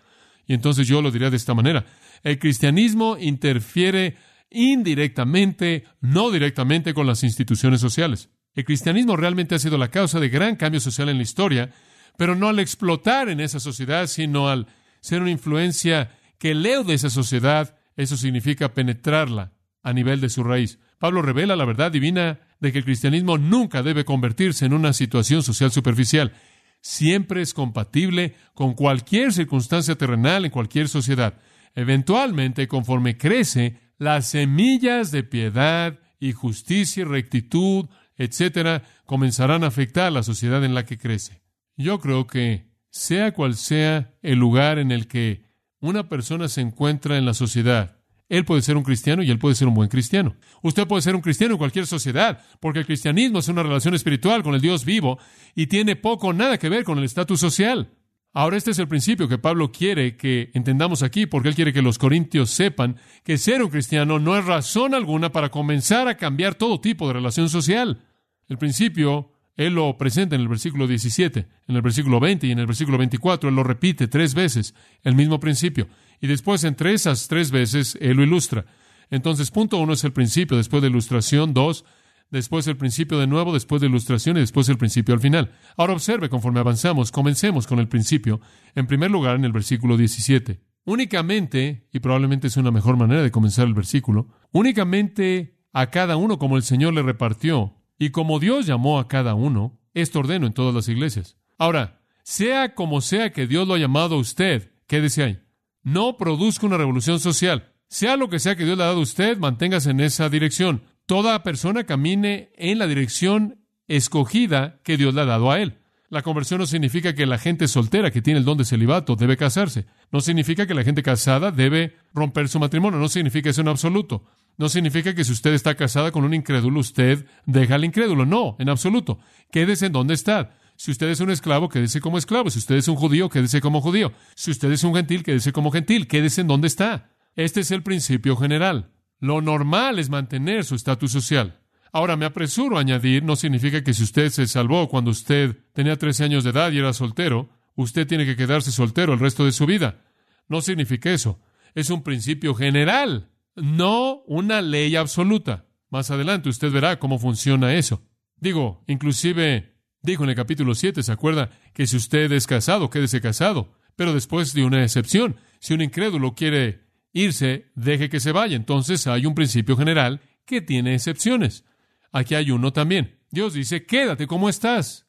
Y 0.47 0.52
entonces 0.52 0.87
yo 0.87 1.00
lo 1.00 1.11
diría 1.11 1.31
de 1.31 1.38
esta 1.38 1.54
manera. 1.54 1.87
El 2.23 2.38
cristianismo 2.38 3.16
interfiere 3.19 4.16
indirectamente, 4.50 5.85
no 6.02 6.31
directamente 6.31 6.93
con 6.93 7.07
las 7.07 7.25
instituciones 7.25 7.81
sociales. 7.81 8.28
El 8.54 8.64
cristianismo 8.64 9.16
realmente 9.16 9.54
ha 9.54 9.59
sido 9.59 9.78
la 9.78 9.90
causa 9.90 10.21
de 10.21 10.28
gran 10.28 10.57
cambio 10.57 10.81
social 10.81 11.09
en 11.09 11.16
la 11.16 11.23
historia, 11.23 11.71
pero 12.16 12.35
no 12.35 12.49
al 12.49 12.59
explotar 12.59 13.28
en 13.28 13.40
esa 13.40 13.61
sociedad, 13.61 14.06
sino 14.06 14.49
al 14.49 14.66
ser 15.00 15.21
una 15.21 15.30
influencia 15.30 16.11
que 16.38 16.54
de 16.54 16.94
esa 16.94 17.11
sociedad, 17.11 17.76
eso 17.97 18.16
significa 18.16 18.75
penetrarla 18.75 19.52
a 19.83 19.92
nivel 19.92 20.21
de 20.21 20.28
su 20.28 20.44
raíz. 20.44 20.78
Pablo 20.99 21.23
revela 21.23 21.56
la 21.56 21.64
verdad 21.64 21.92
divina 21.92 22.40
de 22.61 22.73
que 22.73 22.78
el 22.78 22.85
cristianismo 22.85 23.38
nunca 23.38 23.83
debe 23.83 24.04
convertirse 24.04 24.66
en 24.66 24.73
una 24.73 24.92
situación 24.92 25.42
social 25.42 25.71
superficial. 25.71 26.33
Siempre 26.80 27.42
es 27.42 27.54
compatible 27.54 28.35
con 28.54 28.75
cualquier 28.75 29.33
circunstancia 29.33 29.97
terrenal 29.97 30.44
en 30.44 30.50
cualquier 30.50 30.88
sociedad. 30.88 31.38
Eventualmente, 31.75 32.68
conforme 32.68 33.16
crece, 33.16 33.78
las 33.99 34.28
semillas 34.28 35.11
de 35.11 35.23
piedad 35.23 35.99
y 36.21 36.33
justicia 36.33 37.02
y 37.02 37.04
rectitud, 37.04 37.87
etcétera, 38.16 38.83
comenzarán 39.06 39.64
a 39.64 39.68
afectar 39.68 40.06
a 40.06 40.11
la 40.11 40.23
sociedad 40.23 40.64
en 40.64 40.75
la 40.75 40.85
que 40.85 40.99
crece. 40.99 41.44
Yo 41.76 41.99
creo 42.00 42.26
que, 42.26 42.69
sea 42.90 43.33
cual 43.33 43.57
sea 43.57 44.14
el 44.23 44.38
lugar 44.38 44.78
en 44.78 44.93
el 44.93 45.09
que 45.09 45.45
una 45.81 46.09
persona 46.09 46.49
se 46.49 46.61
encuentra 46.61 47.19
en 47.19 47.25
la 47.25 47.35
sociedad, 47.35 47.99
él 48.28 48.45
puede 48.45 48.62
ser 48.62 48.76
un 48.76 48.85
cristiano 48.85 49.23
y 49.23 49.31
él 49.31 49.38
puede 49.38 49.54
ser 49.54 49.69
un 49.69 49.75
buen 49.75 49.88
cristiano. 49.88 50.37
Usted 50.62 50.87
puede 50.87 51.02
ser 51.02 51.14
un 51.14 51.21
cristiano 51.21 51.54
en 51.54 51.59
cualquier 51.59 51.87
sociedad, 51.87 52.43
porque 52.61 52.81
el 52.81 52.87
cristianismo 52.87 53.38
es 53.38 53.49
una 53.49 53.62
relación 53.62 53.95
espiritual 53.95 54.43
con 54.43 54.54
el 54.54 54.61
Dios 54.61 54.85
vivo 54.85 55.19
y 55.54 55.66
tiene 55.66 55.97
poco 55.97 56.28
o 56.28 56.33
nada 56.33 56.59
que 56.59 56.69
ver 56.69 56.85
con 56.85 56.99
el 56.99 57.04
estatus 57.04 57.40
social. 57.40 57.90
Ahora, 58.33 58.57
este 58.57 58.73
es 58.73 58.81
el 58.81 58.88
principio 58.88 59.28
que 59.28 59.38
Pablo 59.38 59.71
quiere 59.71 60.16
que 60.16 60.50
entendamos 60.54 61.04
aquí, 61.04 61.26
porque 61.26 61.49
él 61.49 61.54
quiere 61.54 61.73
que 61.73 61.83
los 61.83 61.99
corintios 61.99 62.50
sepan 62.50 62.97
que 63.23 63.38
ser 63.38 63.62
un 63.62 63.71
cristiano 63.71 64.19
no 64.19 64.37
es 64.37 64.45
razón 64.45 64.95
alguna 64.95 65.31
para 65.31 65.50
comenzar 65.50 66.09
a 66.09 66.16
cambiar 66.16 66.57
todo 66.57 66.81
tipo 66.81 67.07
de 67.07 67.12
relación 67.12 67.49
social. 67.49 68.02
El 68.49 68.59
principio, 68.59 69.31
él 69.56 69.75
lo 69.75 69.96
presenta 69.96 70.34
en 70.34 70.42
el 70.42 70.49
versículo 70.49 70.87
17, 70.87 71.46
en 71.68 71.76
el 71.76 71.82
versículo 71.82 72.20
20 72.20 72.46
y 72.46 72.50
en 72.50 72.58
el 72.58 72.66
versículo 72.66 72.99
24, 72.99 73.49
él 73.49 73.54
lo 73.54 73.62
repite 73.62 74.08
tres 74.08 74.34
veces, 74.34 74.75
el 75.02 75.14
mismo 75.14 75.38
principio. 75.38 75.88
Y 76.20 76.26
después, 76.26 76.64
entre 76.64 76.92
esas 76.92 77.28
tres 77.28 77.50
veces, 77.50 77.96
él 78.00 78.16
lo 78.16 78.23
ilustra. 78.23 78.66
Entonces, 79.11 79.50
punto 79.50 79.78
uno 79.78 79.92
es 79.92 80.04
el 80.04 80.12
principio, 80.12 80.56
después 80.56 80.82
de 80.82 80.88
ilustración, 80.88 81.54
dos, 81.54 81.84
después 82.30 82.66
el 82.66 82.76
principio 82.76 83.18
de 83.18 83.26
nuevo, 83.26 83.52
después 83.52 83.80
de 83.80 83.87
ilustración 83.87 84.37
y 84.37 84.40
después 84.40 84.68
el 84.68 84.78
principio 84.78 85.14
al 85.14 85.20
final. 85.20 85.52
Ahora 85.76 85.92
observe 85.92 86.28
conforme 86.28 86.61
avanzamos, 86.61 87.12
comencemos 87.12 87.66
con 87.66 87.78
el 87.78 87.88
principio, 87.88 88.40
en 88.75 88.87
primer 88.87 89.11
lugar 89.11 89.37
en 89.37 89.44
el 89.44 89.52
versículo 89.52 89.96
17. 89.96 90.61
Únicamente, 90.87 91.88
y 91.92 92.00
probablemente 92.00 92.49
es 92.49 92.56
una 92.56 92.70
mejor 92.70 92.96
manera 92.96 93.23
de 93.23 93.30
comenzar 93.30 93.66
el 93.66 93.75
versículo, 93.75 94.28
únicamente 94.52 95.58
a 95.73 95.90
cada 95.90 96.16
uno 96.16 96.38
como 96.38 96.56
el 96.56 96.62
Señor 96.62 96.92
le 96.92 97.02
repartió 97.02 97.74
y 97.99 98.11
como 98.11 98.41
Dios 98.41 98.67
llamó 98.67 98.99
a 98.99 99.09
cada 99.09 99.35
uno, 99.35 99.79
esto 99.95 100.21
ordeno 100.21 100.47
en 100.47 100.53
todas 100.53 100.75
las 100.75 100.89
iglesias. 100.89 101.37
Ahora, 101.59 102.01
sea 102.23 102.75
como 102.75 103.01
sea 103.01 103.33
que 103.33 103.47
Dios 103.47 103.69
lo 103.69 103.75
ha 103.75 103.79
llamado 103.79 104.17
a 104.17 104.19
usted, 104.19 104.73
quédese 104.87 105.23
ahí 105.23 105.45
no 105.85 106.17
produzca 106.17 106.67
una 106.67 106.79
revolución 106.79 107.21
social. 107.21 107.71
Sea 107.89 108.17
lo 108.17 108.29
que 108.29 108.41
sea 108.41 108.57
que 108.57 108.65
Dios 108.65 108.77
le 108.77 108.83
ha 108.83 108.89
dado 108.89 108.99
a 108.99 109.03
usted, 109.03 109.39
manténgase 109.39 109.91
en 109.91 110.01
esa 110.01 110.29
dirección. 110.29 110.83
Toda 111.07 111.43
persona 111.45 111.85
camine 111.85 112.51
en 112.57 112.79
la 112.79 112.89
dirección 112.89 113.61
escogida 113.87 114.81
que 114.83 114.97
Dios 114.97 115.15
le 115.15 115.21
ha 115.21 115.27
dado 115.27 115.53
a 115.53 115.61
él. 115.61 115.79
La 116.09 116.23
conversión 116.23 116.61
no 116.61 116.67
significa 116.67 117.15
que 117.15 117.27
la 117.27 117.39
gente 117.39 117.69
soltera 117.69 118.11
que 118.11 118.23
tiene 118.23 118.39
el 118.39 118.45
don 118.45 118.57
de 118.57 118.65
celibato 118.65 119.15
debe 119.17 119.37
casarse. 119.37 119.87
No 120.11 120.21
significa 120.21 120.67
que 120.67 120.75
la 120.75 120.85
gente 120.85 121.03
casada 121.03 121.51
debe 121.51 121.97
romper 122.15 122.49
su 122.49 122.59
matrimonio. 122.59 122.99
No 122.99 123.09
significa 123.09 123.51
eso 123.51 123.61
en 123.61 123.69
absoluto. 123.69 124.25
No 124.56 124.68
significa 124.68 125.14
que 125.14 125.25
si 125.25 125.32
usted 125.32 125.52
está 125.52 125.75
casada 125.75 126.12
con 126.12 126.25
un 126.25 126.34
incrédulo, 126.34 126.80
usted 126.80 127.26
deja 127.46 127.75
al 127.75 127.84
incrédulo. 127.84 128.25
No, 128.25 128.56
en 128.58 128.68
absoluto. 128.68 129.18
Quédese 129.50 129.87
en 129.87 129.92
donde 129.92 130.14
está. 130.14 130.56
Si 130.76 130.90
usted 130.90 131.08
es 131.08 131.20
un 131.20 131.30
esclavo, 131.30 131.68
quédese 131.68 132.00
como 132.00 132.18
esclavo. 132.18 132.50
Si 132.50 132.58
usted 132.58 132.76
es 132.76 132.88
un 132.88 132.96
judío, 132.96 133.28
quédese 133.28 133.61
como 133.61 133.80
judío. 133.80 134.12
Si 134.34 134.50
usted 134.50 134.70
es 134.73 134.84
un 134.84 134.94
gentil, 134.94 135.23
quédese 135.23 135.52
como 135.52 135.70
gentil. 135.70 136.06
Quédese 136.06 136.40
en 136.40 136.49
donde 136.49 136.68
está. 136.68 137.11
Este 137.37 137.61
es 137.61 137.70
el 137.70 137.82
principio 137.82 138.37
general. 138.37 138.90
Lo 139.20 139.40
normal 139.40 139.99
es 139.99 140.11
mantener 140.11 140.64
su 140.64 140.75
estatus 140.75 141.12
social. 141.12 141.61
Ahora, 141.92 142.16
me 142.16 142.26
apresuro 142.26 142.76
a 142.76 142.80
añadir, 142.80 143.23
no 143.23 143.37
significa 143.37 143.84
que 143.84 143.94
si 143.94 144.02
usted 144.02 144.30
se 144.30 144.49
salvó 144.49 144.88
cuando 144.88 145.12
usted 145.12 145.56
tenía 145.73 145.96
13 145.96 146.25
años 146.25 146.44
de 146.44 146.50
edad 146.50 146.73
y 146.73 146.78
era 146.78 146.92
soltero, 146.92 147.50
usted 147.76 148.06
tiene 148.06 148.26
que 148.26 148.37
quedarse 148.37 148.73
soltero 148.73 149.12
el 149.12 149.20
resto 149.20 149.44
de 149.44 149.52
su 149.52 149.64
vida. 149.64 150.02
No 150.49 150.61
significa 150.61 151.11
eso. 151.12 151.40
Es 151.75 151.90
un 151.90 152.02
principio 152.02 152.54
general, 152.54 153.30
no 153.56 154.23
una 154.26 154.62
ley 154.62 154.96
absoluta. 154.96 155.66
Más 155.90 156.11
adelante 156.11 156.49
usted 156.49 156.70
verá 156.70 156.99
cómo 156.99 157.18
funciona 157.18 157.75
eso. 157.75 158.02
Digo, 158.37 158.84
inclusive 158.87 159.75
Dijo 160.04 160.23
en 160.23 160.28
el 160.28 160.37
capítulo 160.37 160.75
7, 160.75 161.02
¿se 161.02 161.12
acuerda? 161.12 161.49
Que 161.73 161.87
si 161.87 161.96
usted 161.96 162.30
es 162.30 162.46
casado, 162.46 162.90
quédese 162.90 163.23
casado. 163.23 163.73
Pero 163.96 164.12
después 164.12 164.52
de 164.52 164.62
una 164.62 164.82
excepción, 164.82 165.37
si 165.61 165.73
un 165.73 165.80
incrédulo 165.80 166.34
quiere 166.34 166.82
irse, 167.14 167.70
deje 167.75 168.11
que 168.11 168.20
se 168.20 168.30
vaya. 168.30 168.54
Entonces 168.54 169.06
hay 169.06 169.25
un 169.25 169.34
principio 169.34 169.78
general 169.78 170.20
que 170.44 170.61
tiene 170.61 170.94
excepciones. 170.94 171.64
Aquí 172.12 172.34
hay 172.34 172.50
uno 172.50 172.70
también. 172.70 173.18
Dios 173.30 173.54
dice, 173.54 173.87
quédate 173.87 174.26
como 174.26 174.50
estás. 174.50 175.06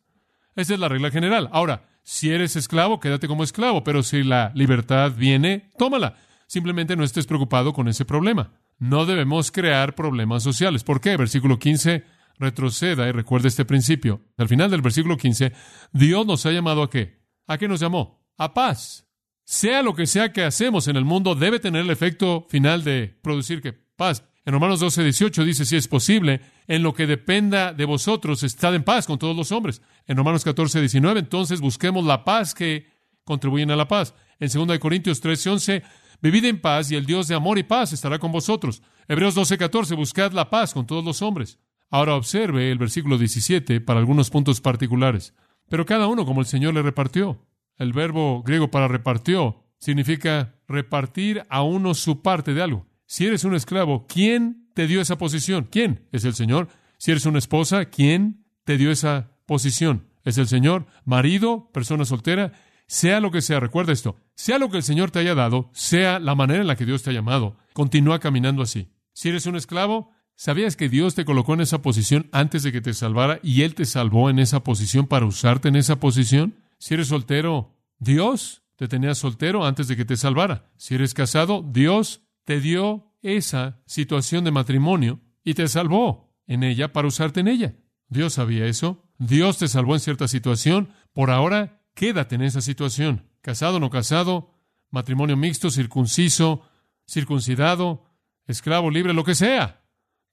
Esa 0.55 0.75
es 0.75 0.79
la 0.79 0.87
regla 0.87 1.11
general. 1.11 1.49
Ahora, 1.51 1.89
si 2.03 2.29
eres 2.29 2.55
esclavo, 2.55 3.01
quédate 3.01 3.27
como 3.27 3.43
esclavo, 3.43 3.83
pero 3.83 4.01
si 4.01 4.23
la 4.23 4.53
libertad 4.55 5.11
viene, 5.11 5.71
tómala. 5.77 6.15
Simplemente 6.47 6.95
no 6.95 7.03
estés 7.03 7.25
preocupado 7.25 7.73
con 7.73 7.87
ese 7.87 8.05
problema. 8.05 8.53
No 8.77 9.05
debemos 9.05 9.51
crear 9.51 9.95
problemas 9.95 10.43
sociales. 10.43 10.83
¿Por 10.83 11.01
qué? 11.01 11.17
Versículo 11.17 11.59
15 11.59 12.03
retroceda 12.39 13.07
y 13.07 13.11
recuerde 13.11 13.47
este 13.47 13.65
principio. 13.65 14.21
Al 14.37 14.47
final 14.47 14.69
del 14.71 14.81
versículo 14.81 15.17
15, 15.17 15.53
Dios 15.93 16.25
nos 16.25 16.45
ha 16.45 16.51
llamado 16.51 16.83
a 16.83 16.89
qué? 16.89 17.19
¿A 17.47 17.57
qué 17.57 17.67
nos 17.67 17.79
llamó? 17.79 18.25
A 18.37 18.53
paz. 18.53 19.07
Sea 19.43 19.83
lo 19.83 19.93
que 19.93 20.07
sea 20.07 20.33
que 20.33 20.43
hacemos 20.43 20.87
en 20.87 20.95
el 20.95 21.05
mundo, 21.05 21.35
debe 21.35 21.59
tener 21.59 21.83
el 21.83 21.91
efecto 21.91 22.47
final 22.49 22.83
de 22.83 23.17
producir 23.21 23.61
que 23.61 23.73
paz. 23.73 24.23
En 24.43 24.53
Romanos 24.53 24.79
12, 24.79 25.03
18 25.03 25.43
dice, 25.43 25.65
si 25.65 25.75
es 25.75 25.87
posible, 25.87 26.41
en 26.67 26.83
lo 26.83 26.93
que 26.93 27.07
dependa 27.07 27.73
de 27.73 27.85
vosotros, 27.85 28.43
estad 28.43 28.75
en 28.75 28.83
paz 28.83 29.07
con 29.07 29.17
todos 29.17 29.35
los 29.35 29.51
hombres. 29.51 29.81
En 30.07 30.17
Romanos 30.17 30.43
14, 30.43 30.79
19, 30.79 31.19
entonces 31.19 31.61
busquemos 31.61 32.05
la 32.05 32.23
paz 32.23 32.53
que 32.53 32.87
contribuyen 33.23 33.71
a 33.71 33.75
la 33.75 33.87
paz. 33.87 34.13
En 34.39 34.49
2 34.49 34.77
Corintios 34.79 35.21
13, 35.21 35.49
11, 35.49 35.83
vivid 36.25 36.45
en 36.45 36.59
paz 36.59 36.89
y 36.89 36.95
el 36.95 37.05
Dios 37.05 37.27
de 37.27 37.35
amor 37.35 37.59
y 37.59 37.63
paz 37.63 37.93
estará 37.93 38.17
con 38.17 38.31
vosotros. 38.31 38.81
Hebreos 39.07 39.35
12, 39.35 39.59
14, 39.59 39.93
buscad 39.93 40.31
la 40.31 40.49
paz 40.49 40.73
con 40.73 40.87
todos 40.87 41.05
los 41.05 41.21
hombres. 41.21 41.59
Ahora 41.91 42.15
observe 42.15 42.71
el 42.71 42.79
versículo 42.79 43.19
17 43.19 43.79
para 43.79 43.99
algunos 43.99 44.31
puntos 44.31 44.59
particulares. 44.59 45.35
Pero 45.69 45.85
cada 45.85 46.07
uno 46.07 46.25
como 46.25 46.41
el 46.41 46.47
Señor 46.47 46.73
le 46.73 46.81
repartió. 46.81 47.45
El 47.77 47.93
verbo 47.93 48.41
griego 48.41 48.71
para 48.71 48.87
repartió 48.87 49.63
significa 49.77 50.55
repartir 50.67 51.45
a 51.47 51.61
uno 51.61 51.93
su 51.93 52.23
parte 52.23 52.55
de 52.55 52.63
algo. 52.63 52.87
Si 53.05 53.27
eres 53.27 53.43
un 53.43 53.53
esclavo, 53.53 54.07
¿quién 54.07 54.71
te 54.73 54.87
dio 54.87 55.01
esa 55.01 55.19
posición? 55.19 55.67
¿Quién? 55.69 56.07
Es 56.11 56.25
el 56.25 56.33
Señor. 56.33 56.69
Si 56.97 57.11
eres 57.11 57.27
una 57.27 57.37
esposa, 57.37 57.85
¿quién 57.85 58.47
te 58.63 58.77
dio 58.77 58.89
esa 58.89 59.29
posición? 59.45 60.07
Es 60.23 60.39
el 60.39 60.47
Señor. 60.47 60.87
Marido, 61.03 61.69
persona 61.71 62.03
soltera, 62.03 62.53
sea 62.87 63.19
lo 63.19 63.29
que 63.29 63.41
sea, 63.41 63.59
recuerda 63.59 63.93
esto, 63.93 64.15
sea 64.35 64.59
lo 64.59 64.69
que 64.69 64.77
el 64.77 64.83
Señor 64.83 65.11
te 65.11 65.19
haya 65.19 65.35
dado, 65.35 65.69
sea 65.73 66.19
la 66.19 66.35
manera 66.35 66.61
en 66.61 66.67
la 66.67 66.75
que 66.75 66.85
Dios 66.85 67.03
te 67.03 67.09
ha 67.09 67.13
llamado, 67.13 67.57
continúa 67.73 68.19
caminando 68.19 68.61
así. 68.61 68.89
Si 69.13 69.29
eres 69.29 69.45
un 69.45 69.55
esclavo, 69.55 70.11
¿Sabías 70.37 70.75
que 70.75 70.89
Dios 70.89 71.15
te 71.15 71.23
colocó 71.23 71.53
en 71.53 71.61
esa 71.61 71.81
posición 71.81 72.27
antes 72.33 72.61
de 72.63 72.73
que 72.73 72.81
te 72.81 72.93
salvara 72.93 73.39
y 73.41 73.61
Él 73.61 73.73
te 73.73 73.85
salvó 73.85 74.29
en 74.29 74.39
esa 74.39 74.63
posición 74.63 75.07
para 75.07 75.25
usarte 75.25 75.69
en 75.69 75.77
esa 75.77 76.01
posición? 76.01 76.55
Si 76.77 76.93
eres 76.93 77.07
soltero, 77.07 77.77
Dios 77.99 78.63
te 78.75 78.89
tenía 78.89 79.15
soltero 79.15 79.65
antes 79.65 79.87
de 79.87 79.95
que 79.95 80.03
te 80.03 80.17
salvara. 80.17 80.69
Si 80.75 80.95
eres 80.95 81.13
casado, 81.13 81.63
Dios 81.65 82.21
te 82.43 82.59
dio 82.59 83.13
esa 83.21 83.81
situación 83.85 84.43
de 84.43 84.51
matrimonio 84.51 85.21
y 85.43 85.53
te 85.53 85.69
salvó 85.69 86.35
en 86.47 86.63
ella 86.63 86.91
para 86.91 87.07
usarte 87.07 87.39
en 87.39 87.47
ella. 87.47 87.75
Dios 88.09 88.33
sabía 88.33 88.65
eso. 88.65 89.05
Dios 89.17 89.57
te 89.57 89.69
salvó 89.69 89.93
en 89.93 90.01
cierta 90.01 90.27
situación. 90.27 90.89
Por 91.13 91.31
ahora, 91.31 91.81
quédate 91.93 92.35
en 92.35 92.41
esa 92.41 92.59
situación. 92.59 93.23
Casado, 93.45 93.79
no 93.79 93.91
casado, 93.91 94.49
matrimonio 94.89 95.37
mixto, 95.37 95.69
circunciso, 95.69 96.63
circuncidado, 97.07 98.03
esclavo 98.47 98.89
libre, 98.89 99.13
lo 99.13 99.23
que 99.23 99.35
sea. 99.35 99.83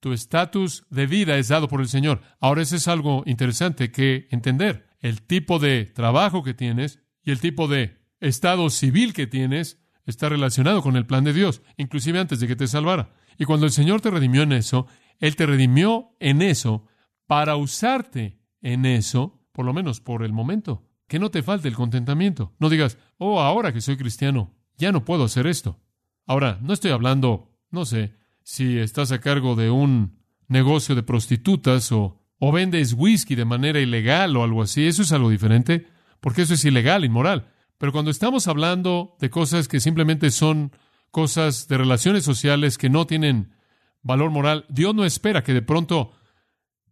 Tu 0.01 0.15
estatus 0.15 0.87
de 0.89 1.07
vida 1.07 1.37
es 1.37 1.49
dado 1.49 1.69
por 1.69 1.83
el 1.83 1.89
Señor. 1.89 2.23
Ahora, 2.41 2.63
eso 2.63 2.75
es 2.75 2.89
algo 2.89 3.23
interesante 3.27 3.93
que 3.93 4.29
entender. 4.31 4.89
El 4.99 5.21
tipo 5.21 5.59
de 5.59 5.85
trabajo 5.85 6.43
que 6.43 6.55
tienes 6.55 7.01
y 7.23 7.33
el 7.33 7.41
tipo 7.41 7.69
de 7.69 7.99
estado 8.19 8.71
civil 8.71 9.13
que 9.13 9.27
tienes 9.27 9.79
está 10.07 10.31
relacionado 10.31 10.81
con 10.81 10.97
el 10.97 11.05
plan 11.05 11.25
de 11.25 11.35
Dios, 11.35 11.61
inclusive 11.77 12.19
antes 12.19 12.41
de 12.41 12.49
que 12.49 12.57
te 12.57 12.67
salvara. 12.67 13.13
Y 13.37 13.45
cuando 13.45 13.67
el 13.67 13.73
Señor 13.73 14.01
te 14.01 14.11
redimió 14.11 14.41
en 14.41 14.53
eso, 14.53 14.87
Él 15.19 15.37
te 15.37 15.45
redimió 15.45 16.17
en 16.19 16.41
eso 16.41 16.87
para 17.27 17.57
usarte 17.57 18.41
en 18.63 18.87
eso, 18.87 19.45
por 19.53 19.67
lo 19.67 19.75
menos 19.75 20.01
por 20.01 20.25
el 20.25 20.33
momento. 20.33 20.89
Que 21.13 21.19
no 21.19 21.31
te 21.31 21.43
falte 21.43 21.69
el 21.69 21.75
contentamiento. 21.75 22.55
No 22.59 22.71
digas, 22.71 22.97
oh, 23.19 23.43
ahora 23.43 23.75
que 23.75 23.83
soy 23.83 23.99
cristiano, 23.99 24.55
ya 24.79 24.93
no 24.93 25.05
puedo 25.05 25.25
hacer 25.25 25.47
esto. 25.47 25.79
Ahora, 26.25 26.59
no 26.63 26.73
estoy 26.73 26.91
hablando, 26.91 27.51
no 27.71 27.85
sé, 27.85 28.15
si 28.43 28.79
estás 28.79 29.13
a 29.13 29.21
cargo 29.21 29.55
de 29.55 29.69
un 29.69 30.17
negocio 30.49 30.95
de 30.95 31.03
prostitutas 31.03 31.93
o, 31.93 32.19
o 32.39 32.51
vendes 32.51 32.95
whisky 32.95 33.35
de 33.35 33.45
manera 33.45 33.79
ilegal 33.79 34.35
o 34.39 34.43
algo 34.43 34.63
así, 34.63 34.87
eso 34.87 35.03
es 35.03 35.13
algo 35.13 35.29
diferente, 35.29 35.87
porque 36.23 36.41
eso 36.41 36.55
es 36.55 36.65
ilegal, 36.65 37.05
inmoral. 37.05 37.47
Pero 37.77 37.93
cuando 37.93 38.11
estamos 38.11 38.49
hablando 38.49 39.19
de 39.21 39.29
cosas 39.29 39.69
que 39.69 39.81
simplemente 39.81 40.31
son 40.31 40.73
cosas 41.11 41.69
de 41.69 41.77
relaciones 41.77 42.25
sociales 42.25 42.79
que 42.79 42.89
no 42.89 43.07
tienen 43.07 43.53
valor 44.01 44.31
moral, 44.31 44.65
Dios 44.71 44.95
no 44.95 45.05
espera 45.05 45.45
que 45.45 45.53
de 45.53 45.61
pronto, 45.61 46.13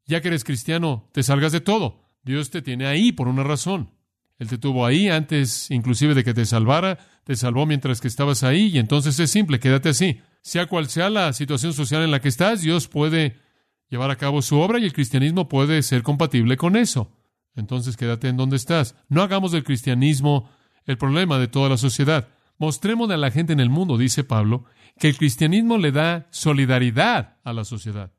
ya 0.05 0.21
que 0.21 0.29
eres 0.29 0.45
cristiano, 0.45 1.09
te 1.15 1.23
salgas 1.23 1.53
de 1.53 1.63
todo. 1.63 2.03
Dios 2.23 2.51
te 2.51 2.61
tiene 2.61 2.85
ahí 2.85 3.13
por 3.13 3.27
una 3.27 3.45
razón. 3.45 3.99
Él 4.41 4.49
te 4.49 4.57
tuvo 4.57 4.87
ahí 4.87 5.11
antes 5.11 5.71
inclusive 5.71 6.15
de 6.15 6.25
que 6.25 6.33
te 6.33 6.47
salvara, 6.47 6.99
te 7.25 7.37
salvó 7.37 7.67
mientras 7.67 8.01
que 8.01 8.09
estabas 8.09 8.43
ahí 8.43 8.69
y 8.69 8.79
entonces 8.79 9.21
es 9.21 9.31
simple, 9.31 9.61
quédate 9.61 9.91
así. 9.91 10.23
Sea 10.41 10.65
cual 10.65 10.89
sea 10.89 11.11
la 11.11 11.35
situación 11.35 11.75
social 11.75 12.03
en 12.03 12.11
la 12.11 12.21
que 12.21 12.29
estás, 12.29 12.63
Dios 12.63 12.89
puede 12.89 13.37
llevar 13.91 14.11
a 14.11 14.17
cabo 14.17 14.41
su 14.41 14.59
obra 14.59 14.79
y 14.79 14.85
el 14.85 14.95
cristianismo 14.95 15.47
puede 15.47 15.83
ser 15.83 16.03
compatible 16.03 16.57
con 16.57 16.77
eso. 16.77 17.13
Entonces 17.55 17.99
quédate 17.99 18.29
en 18.29 18.39
donde 18.39 18.57
estás. 18.57 18.97
No 19.11 19.21
hagamos 19.21 19.53
del 19.53 19.63
cristianismo 19.63 20.49
el 20.87 20.97
problema 20.97 21.39
de 21.39 21.49
toda 21.49 21.69
la 21.69 21.77
sociedad. 21.77 22.29
Mostremos 22.57 23.11
a 23.11 23.19
la 23.19 23.31
gente 23.31 23.53
en 23.53 23.61
el 23.61 23.69
mundo, 23.69 23.99
dice 23.99 24.25
Pablo, 24.25 24.65
que 24.99 25.09
el 25.09 25.19
cristianismo 25.19 25.77
le 25.77 25.93
da 25.93 26.29
solidaridad 26.31 27.37
a 27.45 27.53
la 27.53 27.65
sociedad, 27.65 28.15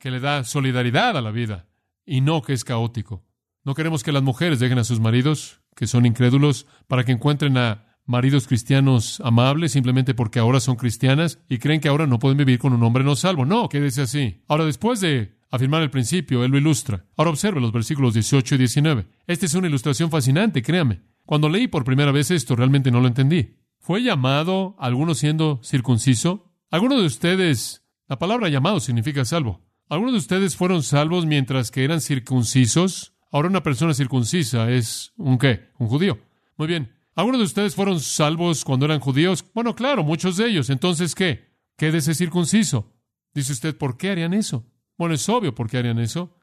que 0.00 0.10
le 0.10 0.18
da 0.18 0.42
solidaridad 0.42 1.16
a 1.16 1.20
la 1.20 1.30
vida 1.30 1.68
y 2.04 2.22
no 2.22 2.42
que 2.42 2.54
es 2.54 2.64
caótico. 2.64 3.22
No 3.70 3.76
queremos 3.76 4.02
que 4.02 4.10
las 4.10 4.24
mujeres 4.24 4.58
dejen 4.58 4.80
a 4.80 4.84
sus 4.84 4.98
maridos 4.98 5.60
que 5.76 5.86
son 5.86 6.04
incrédulos 6.04 6.66
para 6.88 7.04
que 7.04 7.12
encuentren 7.12 7.56
a 7.56 7.86
maridos 8.04 8.48
cristianos 8.48 9.22
amables 9.24 9.70
simplemente 9.70 10.12
porque 10.12 10.40
ahora 10.40 10.58
son 10.58 10.74
cristianas 10.74 11.38
y 11.48 11.58
creen 11.58 11.78
que 11.78 11.86
ahora 11.86 12.08
no 12.08 12.18
pueden 12.18 12.36
vivir 12.36 12.58
con 12.58 12.72
un 12.72 12.82
hombre 12.82 13.04
no 13.04 13.14
salvo. 13.14 13.44
No, 13.44 13.68
quédese 13.68 14.02
así. 14.02 14.42
Ahora, 14.48 14.64
después 14.64 15.00
de 15.00 15.38
afirmar 15.52 15.82
el 15.82 15.90
principio, 15.90 16.42
él 16.42 16.50
lo 16.50 16.58
ilustra. 16.58 17.04
Ahora 17.16 17.30
observe 17.30 17.60
los 17.60 17.70
versículos 17.70 18.12
18 18.12 18.56
y 18.56 18.58
19. 18.58 19.06
Esta 19.28 19.46
es 19.46 19.54
una 19.54 19.68
ilustración 19.68 20.10
fascinante, 20.10 20.62
créame. 20.62 21.02
Cuando 21.24 21.48
leí 21.48 21.68
por 21.68 21.84
primera 21.84 22.10
vez 22.10 22.32
esto, 22.32 22.56
realmente 22.56 22.90
no 22.90 22.98
lo 23.00 23.06
entendí. 23.06 23.54
¿Fue 23.78 24.02
llamado 24.02 24.74
alguno 24.80 25.14
siendo 25.14 25.60
circunciso? 25.62 26.50
¿Alguno 26.72 26.98
de 26.98 27.06
ustedes, 27.06 27.84
la 28.08 28.18
palabra 28.18 28.48
llamado 28.48 28.80
significa 28.80 29.24
salvo? 29.24 29.60
¿Algunos 29.88 30.14
de 30.14 30.18
ustedes 30.18 30.56
fueron 30.56 30.82
salvos 30.82 31.24
mientras 31.24 31.70
que 31.70 31.84
eran 31.84 32.00
circuncisos? 32.00 33.14
Ahora 33.30 33.48
una 33.48 33.62
persona 33.62 33.94
circuncisa 33.94 34.70
es 34.70 35.12
un 35.16 35.38
qué? 35.38 35.68
Un 35.78 35.88
judío. 35.88 36.18
Muy 36.56 36.66
bien. 36.66 36.92
¿Algunos 37.14 37.40
de 37.40 37.44
ustedes 37.44 37.74
fueron 37.74 38.00
salvos 38.00 38.64
cuando 38.64 38.86
eran 38.86 39.00
judíos? 39.00 39.44
Bueno, 39.54 39.74
claro, 39.74 40.02
muchos 40.02 40.36
de 40.36 40.48
ellos. 40.48 40.70
Entonces, 40.70 41.14
¿qué? 41.14 41.50
Quédese 41.76 42.14
circunciso. 42.14 42.92
Dice 43.34 43.52
usted, 43.52 43.76
¿por 43.76 43.96
qué 43.96 44.10
harían 44.10 44.34
eso? 44.34 44.66
Bueno, 44.96 45.14
es 45.14 45.28
obvio 45.28 45.54
por 45.54 45.68
qué 45.68 45.78
harían 45.78 45.98
eso. 45.98 46.36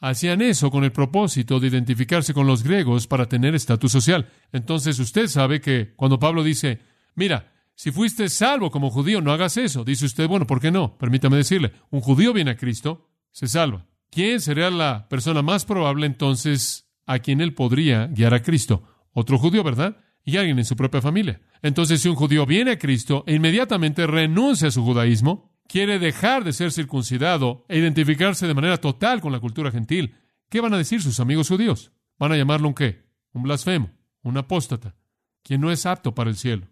Hacían 0.00 0.42
eso 0.42 0.70
con 0.70 0.84
el 0.84 0.92
propósito 0.92 1.58
de 1.58 1.66
identificarse 1.66 2.32
con 2.32 2.46
los 2.46 2.62
griegos 2.62 3.08
para 3.08 3.26
tener 3.26 3.54
estatus 3.54 3.90
social. 3.90 4.30
Entonces 4.52 4.98
usted 5.00 5.26
sabe 5.26 5.60
que 5.60 5.94
cuando 5.96 6.20
Pablo 6.20 6.44
dice, 6.44 6.80
mira, 7.16 7.52
si 7.74 7.90
fuiste 7.90 8.28
salvo 8.28 8.70
como 8.70 8.90
judío, 8.90 9.20
no 9.20 9.32
hagas 9.32 9.56
eso. 9.56 9.84
Dice 9.84 10.06
usted, 10.06 10.28
bueno, 10.28 10.46
¿por 10.46 10.60
qué 10.60 10.70
no? 10.70 10.96
Permítame 10.98 11.36
decirle, 11.36 11.72
un 11.90 12.00
judío 12.00 12.32
viene 12.32 12.52
a 12.52 12.56
Cristo, 12.56 13.10
se 13.30 13.48
salva. 13.48 13.86
¿Quién 14.10 14.40
sería 14.40 14.70
la 14.70 15.08
persona 15.08 15.42
más 15.42 15.64
probable 15.64 16.06
entonces 16.06 16.88
a 17.06 17.18
quien 17.18 17.40
él 17.40 17.54
podría 17.54 18.06
guiar 18.06 18.34
a 18.34 18.42
Cristo? 18.42 18.82
Otro 19.12 19.38
judío, 19.38 19.62
¿verdad? 19.62 19.98
Y 20.24 20.36
alguien 20.36 20.58
en 20.58 20.64
su 20.64 20.76
propia 20.76 21.02
familia. 21.02 21.40
Entonces, 21.62 22.00
si 22.00 22.08
un 22.08 22.14
judío 22.14 22.46
viene 22.46 22.72
a 22.72 22.78
Cristo 22.78 23.24
e 23.26 23.34
inmediatamente 23.34 24.06
renuncia 24.06 24.68
a 24.68 24.70
su 24.70 24.82
judaísmo, 24.84 25.58
quiere 25.66 25.98
dejar 25.98 26.44
de 26.44 26.52
ser 26.52 26.72
circuncidado 26.72 27.64
e 27.68 27.78
identificarse 27.78 28.46
de 28.46 28.54
manera 28.54 28.78
total 28.78 29.20
con 29.20 29.32
la 29.32 29.40
cultura 29.40 29.70
gentil, 29.70 30.14
¿qué 30.48 30.60
van 30.60 30.74
a 30.74 30.78
decir 30.78 31.02
sus 31.02 31.20
amigos 31.20 31.48
judíos? 31.48 31.92
¿Van 32.18 32.32
a 32.32 32.36
llamarlo 32.36 32.68
un 32.68 32.74
qué? 32.74 33.04
Un 33.32 33.42
blasfemo, 33.42 33.90
un 34.22 34.38
apóstata, 34.38 34.96
quien 35.42 35.60
no 35.60 35.70
es 35.70 35.86
apto 35.86 36.14
para 36.14 36.30
el 36.30 36.36
cielo. 36.36 36.66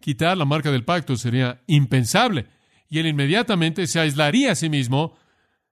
Quitar 0.00 0.36
la 0.36 0.44
marca 0.44 0.70
del 0.70 0.84
pacto 0.84 1.16
sería 1.16 1.62
impensable, 1.66 2.46
y 2.88 2.98
él 2.98 3.06
inmediatamente 3.06 3.86
se 3.86 3.98
aislaría 3.98 4.52
a 4.52 4.54
sí 4.54 4.68
mismo 4.68 5.16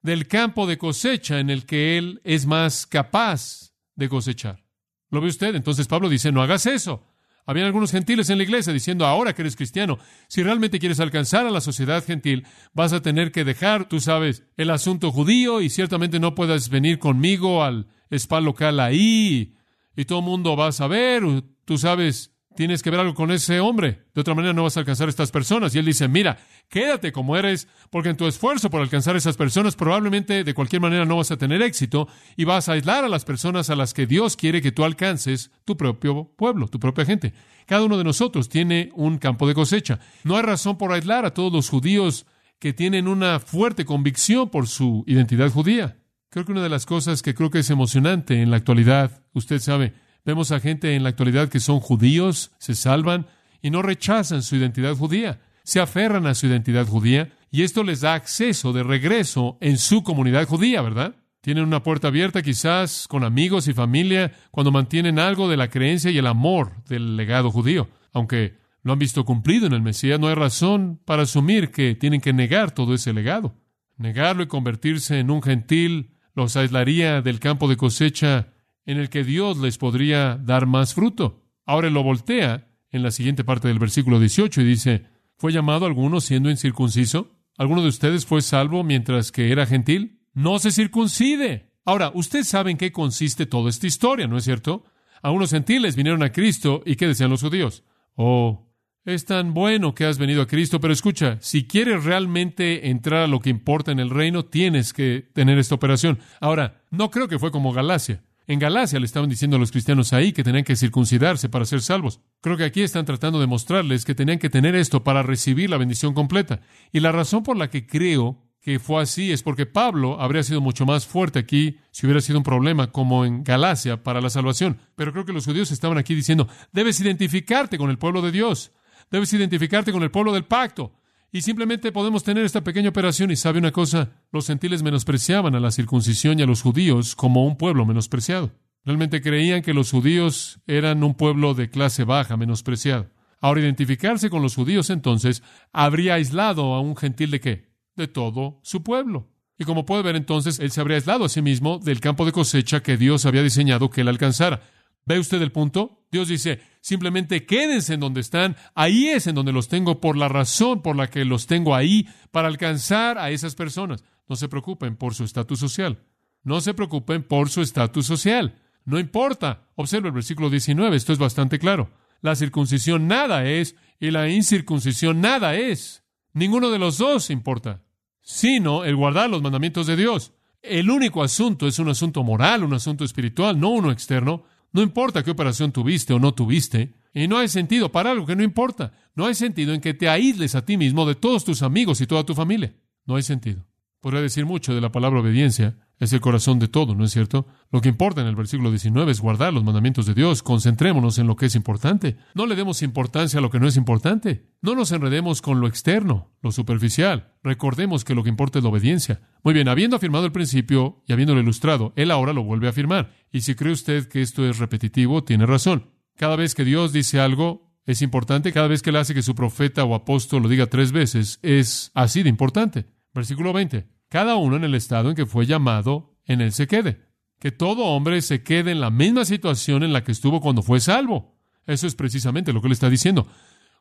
del 0.04 0.28
campo 0.28 0.66
de 0.66 0.76
cosecha 0.76 1.40
en 1.40 1.48
el 1.48 1.64
que 1.64 1.96
él 1.96 2.20
es 2.24 2.44
más 2.44 2.86
capaz 2.86 3.72
de 3.96 4.10
cosechar. 4.10 4.62
¿Lo 5.08 5.22
ve 5.22 5.28
usted? 5.28 5.54
Entonces 5.54 5.88
Pablo 5.88 6.10
dice, 6.10 6.30
no 6.30 6.42
hagas 6.42 6.66
eso. 6.66 7.06
Habían 7.46 7.66
algunos 7.66 7.90
gentiles 7.90 8.28
en 8.28 8.36
la 8.36 8.44
iglesia 8.44 8.74
diciendo, 8.74 9.06
ahora 9.06 9.34
que 9.34 9.40
eres 9.40 9.56
cristiano, 9.56 9.98
si 10.28 10.42
realmente 10.42 10.78
quieres 10.78 11.00
alcanzar 11.00 11.46
a 11.46 11.50
la 11.50 11.62
sociedad 11.62 12.04
gentil, 12.04 12.46
vas 12.74 12.92
a 12.92 13.00
tener 13.00 13.32
que 13.32 13.44
dejar, 13.44 13.88
tú 13.88 13.98
sabes, 13.98 14.44
el 14.58 14.68
asunto 14.68 15.10
judío 15.10 15.62
y 15.62 15.70
ciertamente 15.70 16.20
no 16.20 16.34
puedas 16.34 16.68
venir 16.68 16.98
conmigo 16.98 17.64
al 17.64 17.86
spa 18.10 18.42
local 18.42 18.80
ahí 18.80 19.54
y 19.96 20.04
todo 20.04 20.18
el 20.18 20.26
mundo 20.26 20.54
va 20.54 20.68
a 20.68 20.72
saber, 20.72 21.22
tú 21.64 21.78
sabes, 21.78 22.33
tienes 22.54 22.82
que 22.82 22.90
ver 22.90 23.00
algo 23.00 23.14
con 23.14 23.30
ese 23.30 23.60
hombre. 23.60 24.04
De 24.14 24.20
otra 24.20 24.34
manera 24.34 24.52
no 24.52 24.62
vas 24.62 24.76
a 24.76 24.80
alcanzar 24.80 25.08
a 25.08 25.10
estas 25.10 25.30
personas. 25.30 25.74
Y 25.74 25.78
él 25.78 25.84
dice, 25.84 26.08
mira, 26.08 26.38
quédate 26.68 27.12
como 27.12 27.36
eres, 27.36 27.68
porque 27.90 28.10
en 28.10 28.16
tu 28.16 28.26
esfuerzo 28.26 28.70
por 28.70 28.80
alcanzar 28.80 29.14
a 29.14 29.18
esas 29.18 29.36
personas 29.36 29.76
probablemente 29.76 30.44
de 30.44 30.54
cualquier 30.54 30.82
manera 30.82 31.04
no 31.04 31.16
vas 31.16 31.30
a 31.30 31.36
tener 31.36 31.62
éxito 31.62 32.08
y 32.36 32.44
vas 32.44 32.68
a 32.68 32.72
aislar 32.72 33.04
a 33.04 33.08
las 33.08 33.24
personas 33.24 33.70
a 33.70 33.76
las 33.76 33.94
que 33.94 34.06
Dios 34.06 34.36
quiere 34.36 34.62
que 34.62 34.72
tú 34.72 34.84
alcances 34.84 35.50
tu 35.64 35.76
propio 35.76 36.32
pueblo, 36.36 36.68
tu 36.68 36.78
propia 36.78 37.04
gente. 37.04 37.34
Cada 37.66 37.84
uno 37.84 37.98
de 37.98 38.04
nosotros 38.04 38.48
tiene 38.48 38.90
un 38.94 39.18
campo 39.18 39.48
de 39.48 39.54
cosecha. 39.54 40.00
No 40.22 40.36
hay 40.36 40.42
razón 40.42 40.78
por 40.78 40.92
aislar 40.92 41.24
a 41.24 41.34
todos 41.34 41.52
los 41.52 41.68
judíos 41.68 42.26
que 42.58 42.72
tienen 42.72 43.08
una 43.08 43.40
fuerte 43.40 43.84
convicción 43.84 44.48
por 44.50 44.68
su 44.68 45.04
identidad 45.06 45.50
judía. 45.50 45.98
Creo 46.30 46.44
que 46.44 46.52
una 46.52 46.62
de 46.62 46.68
las 46.68 46.86
cosas 46.86 47.22
que 47.22 47.34
creo 47.34 47.50
que 47.50 47.60
es 47.60 47.70
emocionante 47.70 48.42
en 48.42 48.50
la 48.50 48.56
actualidad, 48.56 49.22
usted 49.34 49.60
sabe, 49.60 49.94
Vemos 50.24 50.52
a 50.52 50.60
gente 50.60 50.94
en 50.94 51.02
la 51.02 51.10
actualidad 51.10 51.48
que 51.48 51.60
son 51.60 51.80
judíos, 51.80 52.52
se 52.58 52.74
salvan 52.74 53.26
y 53.60 53.70
no 53.70 53.82
rechazan 53.82 54.42
su 54.42 54.56
identidad 54.56 54.96
judía, 54.96 55.40
se 55.64 55.80
aferran 55.80 56.26
a 56.26 56.34
su 56.34 56.46
identidad 56.46 56.86
judía 56.86 57.32
y 57.50 57.62
esto 57.62 57.84
les 57.84 58.00
da 58.00 58.14
acceso 58.14 58.72
de 58.72 58.82
regreso 58.82 59.58
en 59.60 59.76
su 59.78 60.02
comunidad 60.02 60.48
judía, 60.48 60.80
¿verdad? 60.80 61.14
Tienen 61.42 61.64
una 61.64 61.82
puerta 61.82 62.08
abierta 62.08 62.40
quizás 62.40 63.06
con 63.06 63.22
amigos 63.22 63.68
y 63.68 63.74
familia 63.74 64.32
cuando 64.50 64.72
mantienen 64.72 65.18
algo 65.18 65.46
de 65.46 65.58
la 65.58 65.68
creencia 65.68 66.10
y 66.10 66.16
el 66.16 66.26
amor 66.26 66.82
del 66.88 67.16
legado 67.16 67.50
judío. 67.50 67.90
Aunque 68.14 68.56
lo 68.82 68.94
han 68.94 68.98
visto 68.98 69.26
cumplido 69.26 69.66
en 69.66 69.74
el 69.74 69.82
Mesías, 69.82 70.18
no 70.18 70.28
hay 70.28 70.34
razón 70.34 71.00
para 71.04 71.24
asumir 71.24 71.70
que 71.70 71.94
tienen 71.94 72.22
que 72.22 72.32
negar 72.32 72.70
todo 72.70 72.94
ese 72.94 73.12
legado. 73.12 73.54
Negarlo 73.98 74.42
y 74.42 74.46
convertirse 74.46 75.18
en 75.18 75.30
un 75.30 75.42
gentil 75.42 76.14
los 76.34 76.56
aislaría 76.56 77.20
del 77.20 77.40
campo 77.40 77.68
de 77.68 77.76
cosecha 77.76 78.53
en 78.86 78.98
el 78.98 79.08
que 79.08 79.24
Dios 79.24 79.58
les 79.58 79.78
podría 79.78 80.36
dar 80.36 80.66
más 80.66 80.94
fruto. 80.94 81.42
Ahora 81.66 81.90
lo 81.90 82.02
voltea 82.02 82.68
en 82.90 83.02
la 83.02 83.10
siguiente 83.10 83.44
parte 83.44 83.68
del 83.68 83.78
versículo 83.78 84.20
18 84.20 84.60
y 84.60 84.64
dice, 84.64 85.04
¿fue 85.36 85.52
llamado 85.52 85.86
alguno 85.86 86.20
siendo 86.20 86.50
incircunciso? 86.50 87.30
¿Alguno 87.56 87.82
de 87.82 87.88
ustedes 87.88 88.26
fue 88.26 88.42
salvo 88.42 88.84
mientras 88.84 89.32
que 89.32 89.50
era 89.50 89.66
gentil? 89.66 90.20
No 90.32 90.58
se 90.58 90.70
circuncide. 90.70 91.72
Ahora, 91.84 92.10
usted 92.14 92.44
sabe 92.44 92.70
en 92.70 92.76
qué 92.76 92.92
consiste 92.92 93.46
toda 93.46 93.70
esta 93.70 93.86
historia, 93.86 94.26
¿no 94.26 94.36
es 94.36 94.44
cierto? 94.44 94.84
Algunos 95.22 95.50
gentiles 95.50 95.96
vinieron 95.96 96.22
a 96.22 96.32
Cristo 96.32 96.82
y 96.84 96.96
¿qué 96.96 97.06
decían 97.06 97.30
los 97.30 97.42
judíos? 97.42 97.84
Oh, 98.16 98.64
es 99.04 99.26
tan 99.26 99.54
bueno 99.54 99.94
que 99.94 100.06
has 100.06 100.18
venido 100.18 100.42
a 100.42 100.46
Cristo, 100.46 100.80
pero 100.80 100.92
escucha, 100.92 101.38
si 101.40 101.66
quieres 101.66 102.04
realmente 102.04 102.88
entrar 102.88 103.22
a 103.22 103.26
lo 103.26 103.40
que 103.40 103.50
importa 103.50 103.92
en 103.92 104.00
el 104.00 104.10
reino, 104.10 104.46
tienes 104.46 104.92
que 104.92 105.28
tener 105.32 105.58
esta 105.58 105.74
operación. 105.74 106.18
Ahora, 106.40 106.82
no 106.90 107.10
creo 107.10 107.28
que 107.28 107.38
fue 107.38 107.50
como 107.50 107.72
Galacia. 107.72 108.22
En 108.46 108.58
Galacia 108.58 109.00
le 109.00 109.06
estaban 109.06 109.30
diciendo 109.30 109.56
a 109.56 109.60
los 109.60 109.70
cristianos 109.70 110.12
ahí 110.12 110.32
que 110.32 110.44
tenían 110.44 110.64
que 110.64 110.76
circuncidarse 110.76 111.48
para 111.48 111.64
ser 111.64 111.80
salvos. 111.80 112.20
Creo 112.42 112.58
que 112.58 112.64
aquí 112.64 112.82
están 112.82 113.06
tratando 113.06 113.40
de 113.40 113.46
mostrarles 113.46 114.04
que 114.04 114.14
tenían 114.14 114.38
que 114.38 114.50
tener 114.50 114.74
esto 114.74 115.02
para 115.02 115.22
recibir 115.22 115.70
la 115.70 115.78
bendición 115.78 116.12
completa. 116.12 116.60
Y 116.92 117.00
la 117.00 117.10
razón 117.10 117.42
por 117.42 117.56
la 117.56 117.70
que 117.70 117.86
creo 117.86 118.44
que 118.60 118.78
fue 118.78 119.02
así 119.02 119.32
es 119.32 119.42
porque 119.42 119.66
Pablo 119.66 120.20
habría 120.20 120.42
sido 120.42 120.60
mucho 120.60 120.84
más 120.84 121.06
fuerte 121.06 121.38
aquí 121.38 121.78
si 121.90 122.06
hubiera 122.06 122.20
sido 122.20 122.38
un 122.38 122.44
problema 122.44 122.92
como 122.92 123.24
en 123.24 123.44
Galacia 123.44 124.02
para 124.02 124.20
la 124.20 124.30
salvación. 124.30 124.78
Pero 124.94 125.12
creo 125.12 125.24
que 125.24 125.32
los 125.32 125.46
judíos 125.46 125.70
estaban 125.70 125.96
aquí 125.96 126.14
diciendo, 126.14 126.48
debes 126.72 127.00
identificarte 127.00 127.78
con 127.78 127.90
el 127.90 127.98
pueblo 127.98 128.20
de 128.20 128.32
Dios, 128.32 128.72
debes 129.10 129.32
identificarte 129.32 129.92
con 129.92 130.02
el 130.02 130.10
pueblo 130.10 130.32
del 130.32 130.44
pacto, 130.44 130.92
y 131.34 131.42
simplemente 131.42 131.90
podemos 131.90 132.22
tener 132.22 132.44
esta 132.44 132.62
pequeña 132.62 132.90
operación 132.90 133.32
y 133.32 133.34
sabe 133.34 133.58
una 133.58 133.72
cosa, 133.72 134.12
los 134.30 134.46
gentiles 134.46 134.84
menospreciaban 134.84 135.56
a 135.56 135.60
la 135.60 135.72
circuncisión 135.72 136.38
y 136.38 136.42
a 136.42 136.46
los 136.46 136.62
judíos 136.62 137.16
como 137.16 137.44
un 137.44 137.56
pueblo 137.56 137.84
menospreciado. 137.84 138.52
Realmente 138.84 139.20
creían 139.20 139.62
que 139.62 139.74
los 139.74 139.90
judíos 139.90 140.60
eran 140.68 141.02
un 141.02 141.16
pueblo 141.16 141.54
de 141.54 141.70
clase 141.70 142.04
baja, 142.04 142.36
menospreciado. 142.36 143.10
Ahora, 143.40 143.62
identificarse 143.62 144.30
con 144.30 144.42
los 144.42 144.54
judíos 144.54 144.90
entonces 144.90 145.42
habría 145.72 146.14
aislado 146.14 146.72
a 146.72 146.80
un 146.80 146.96
gentil 146.96 147.32
de 147.32 147.40
qué? 147.40 147.68
De 147.96 148.06
todo 148.06 148.60
su 148.62 148.84
pueblo. 148.84 149.28
Y 149.58 149.64
como 149.64 149.84
puede 149.86 150.04
ver 150.04 150.14
entonces, 150.14 150.60
él 150.60 150.70
se 150.70 150.80
habría 150.80 150.98
aislado 150.98 151.24
a 151.24 151.28
sí 151.28 151.42
mismo 151.42 151.80
del 151.80 151.98
campo 151.98 152.26
de 152.26 152.32
cosecha 152.32 152.80
que 152.80 152.96
Dios 152.96 153.26
había 153.26 153.42
diseñado 153.42 153.90
que 153.90 154.02
él 154.02 154.08
alcanzara. 154.08 154.62
¿Ve 155.06 155.18
usted 155.18 155.40
el 155.42 155.52
punto? 155.52 156.06
Dios 156.10 156.28
dice, 156.28 156.60
simplemente 156.80 157.44
quédense 157.44 157.94
en 157.94 158.00
donde 158.00 158.20
están, 158.20 158.56
ahí 158.74 159.08
es 159.08 159.26
en 159.26 159.34
donde 159.34 159.52
los 159.52 159.68
tengo 159.68 160.00
por 160.00 160.16
la 160.16 160.28
razón 160.28 160.82
por 160.82 160.96
la 160.96 161.08
que 161.08 161.24
los 161.24 161.46
tengo 161.46 161.74
ahí, 161.74 162.08
para 162.30 162.48
alcanzar 162.48 163.18
a 163.18 163.30
esas 163.30 163.54
personas. 163.54 164.04
No 164.28 164.36
se 164.36 164.48
preocupen 164.48 164.96
por 164.96 165.14
su 165.14 165.24
estatus 165.24 165.58
social. 165.58 166.02
No 166.42 166.60
se 166.60 166.74
preocupen 166.74 167.22
por 167.22 167.50
su 167.50 167.62
estatus 167.62 168.06
social. 168.06 168.60
No 168.84 168.98
importa. 168.98 169.68
Observa 169.76 170.08
el 170.08 170.14
versículo 170.14 170.50
19, 170.50 170.96
esto 170.96 171.12
es 171.12 171.18
bastante 171.18 171.58
claro. 171.58 171.90
La 172.20 172.36
circuncisión 172.36 173.06
nada 173.06 173.44
es 173.44 173.76
y 174.00 174.10
la 174.10 174.28
incircuncisión 174.28 175.20
nada 175.20 175.56
es. 175.56 176.04
Ninguno 176.32 176.70
de 176.70 176.78
los 176.78 176.98
dos 176.98 177.30
importa, 177.30 177.82
sino 178.20 178.84
el 178.84 178.96
guardar 178.96 179.30
los 179.30 179.42
mandamientos 179.42 179.86
de 179.86 179.96
Dios. 179.96 180.32
El 180.62 180.90
único 180.90 181.22
asunto 181.22 181.66
es 181.66 181.78
un 181.78 181.90
asunto 181.90 182.24
moral, 182.24 182.64
un 182.64 182.72
asunto 182.72 183.04
espiritual, 183.04 183.60
no 183.60 183.70
uno 183.70 183.90
externo. 183.90 184.44
No 184.74 184.82
importa 184.82 185.22
qué 185.22 185.30
operación 185.30 185.70
tuviste 185.70 186.12
o 186.12 186.18
no 186.18 186.34
tuviste, 186.34 186.94
y 187.14 187.28
no 187.28 187.38
hay 187.38 187.46
sentido 187.46 187.92
para 187.92 188.10
algo 188.10 188.26
que 188.26 188.34
no 188.34 188.42
importa. 188.42 188.92
No 189.14 189.24
hay 189.24 189.36
sentido 189.36 189.72
en 189.72 189.80
que 189.80 189.94
te 189.94 190.08
aísles 190.08 190.56
a 190.56 190.64
ti 190.64 190.76
mismo 190.76 191.06
de 191.06 191.14
todos 191.14 191.44
tus 191.44 191.62
amigos 191.62 192.00
y 192.00 192.08
toda 192.08 192.26
tu 192.26 192.34
familia. 192.34 192.74
No 193.06 193.14
hay 193.14 193.22
sentido. 193.22 193.64
Podría 194.04 194.20
decir 194.20 194.44
mucho 194.44 194.74
de 194.74 194.82
la 194.82 194.92
palabra 194.92 195.20
obediencia, 195.20 195.78
es 195.98 196.12
el 196.12 196.20
corazón 196.20 196.58
de 196.58 196.68
todo, 196.68 196.94
¿no 196.94 197.06
es 197.06 197.10
cierto? 197.10 197.46
Lo 197.70 197.80
que 197.80 197.88
importa 197.88 198.20
en 198.20 198.26
el 198.26 198.36
versículo 198.36 198.68
19 198.68 199.10
es 199.10 199.22
guardar 199.22 199.54
los 199.54 199.64
mandamientos 199.64 200.04
de 200.04 200.12
Dios. 200.12 200.42
Concentrémonos 200.42 201.16
en 201.16 201.26
lo 201.26 201.36
que 201.36 201.46
es 201.46 201.54
importante. 201.54 202.18
No 202.34 202.44
le 202.44 202.54
demos 202.54 202.82
importancia 202.82 203.38
a 203.38 203.40
lo 203.40 203.48
que 203.48 203.58
no 203.58 203.66
es 203.66 203.78
importante. 203.78 204.44
No 204.60 204.74
nos 204.74 204.92
enredemos 204.92 205.40
con 205.40 205.58
lo 205.58 205.66
externo, 205.66 206.34
lo 206.42 206.52
superficial. 206.52 207.32
Recordemos 207.42 208.04
que 208.04 208.14
lo 208.14 208.22
que 208.22 208.28
importa 208.28 208.58
es 208.58 208.62
la 208.62 208.68
obediencia. 208.68 209.22
Muy 209.42 209.54
bien, 209.54 209.68
habiendo 209.68 209.96
afirmado 209.96 210.26
el 210.26 210.32
principio 210.32 211.02
y 211.06 211.14
habiéndolo 211.14 211.40
ilustrado, 211.40 211.94
él 211.96 212.10
ahora 212.10 212.34
lo 212.34 212.44
vuelve 212.44 212.66
a 212.66 212.70
afirmar. 212.72 213.14
Y 213.32 213.40
si 213.40 213.54
cree 213.54 213.72
usted 213.72 214.06
que 214.06 214.20
esto 214.20 214.46
es 214.46 214.58
repetitivo, 214.58 215.24
tiene 215.24 215.46
razón. 215.46 215.92
Cada 216.16 216.36
vez 216.36 216.54
que 216.54 216.66
Dios 216.66 216.92
dice 216.92 217.20
algo, 217.20 217.72
es 217.86 218.02
importante. 218.02 218.52
Cada 218.52 218.68
vez 218.68 218.82
que 218.82 218.90
él 218.90 218.96
hace 218.96 219.14
que 219.14 219.22
su 219.22 219.34
profeta 219.34 219.82
o 219.82 219.94
apóstol 219.94 220.42
lo 220.42 220.50
diga 220.50 220.66
tres 220.66 220.92
veces, 220.92 221.38
es 221.40 221.90
así 221.94 222.22
de 222.22 222.28
importante. 222.28 222.92
Versículo 223.14 223.52
20 223.52 223.94
cada 224.14 224.36
uno 224.36 224.54
en 224.54 224.62
el 224.62 224.76
estado 224.76 225.10
en 225.10 225.16
que 225.16 225.26
fue 225.26 225.44
llamado, 225.44 226.16
en 226.24 226.40
él 226.40 226.52
se 226.52 226.68
quede. 226.68 227.08
Que 227.40 227.50
todo 227.50 227.86
hombre 227.86 228.22
se 228.22 228.44
quede 228.44 228.70
en 228.70 228.80
la 228.80 228.90
misma 228.90 229.24
situación 229.24 229.82
en 229.82 229.92
la 229.92 230.04
que 230.04 230.12
estuvo 230.12 230.40
cuando 230.40 230.62
fue 230.62 230.78
salvo. 230.78 231.36
Eso 231.66 231.88
es 231.88 231.96
precisamente 231.96 232.52
lo 232.52 232.62
que 232.62 232.68
le 232.68 232.74
está 232.74 232.88
diciendo. 232.88 233.26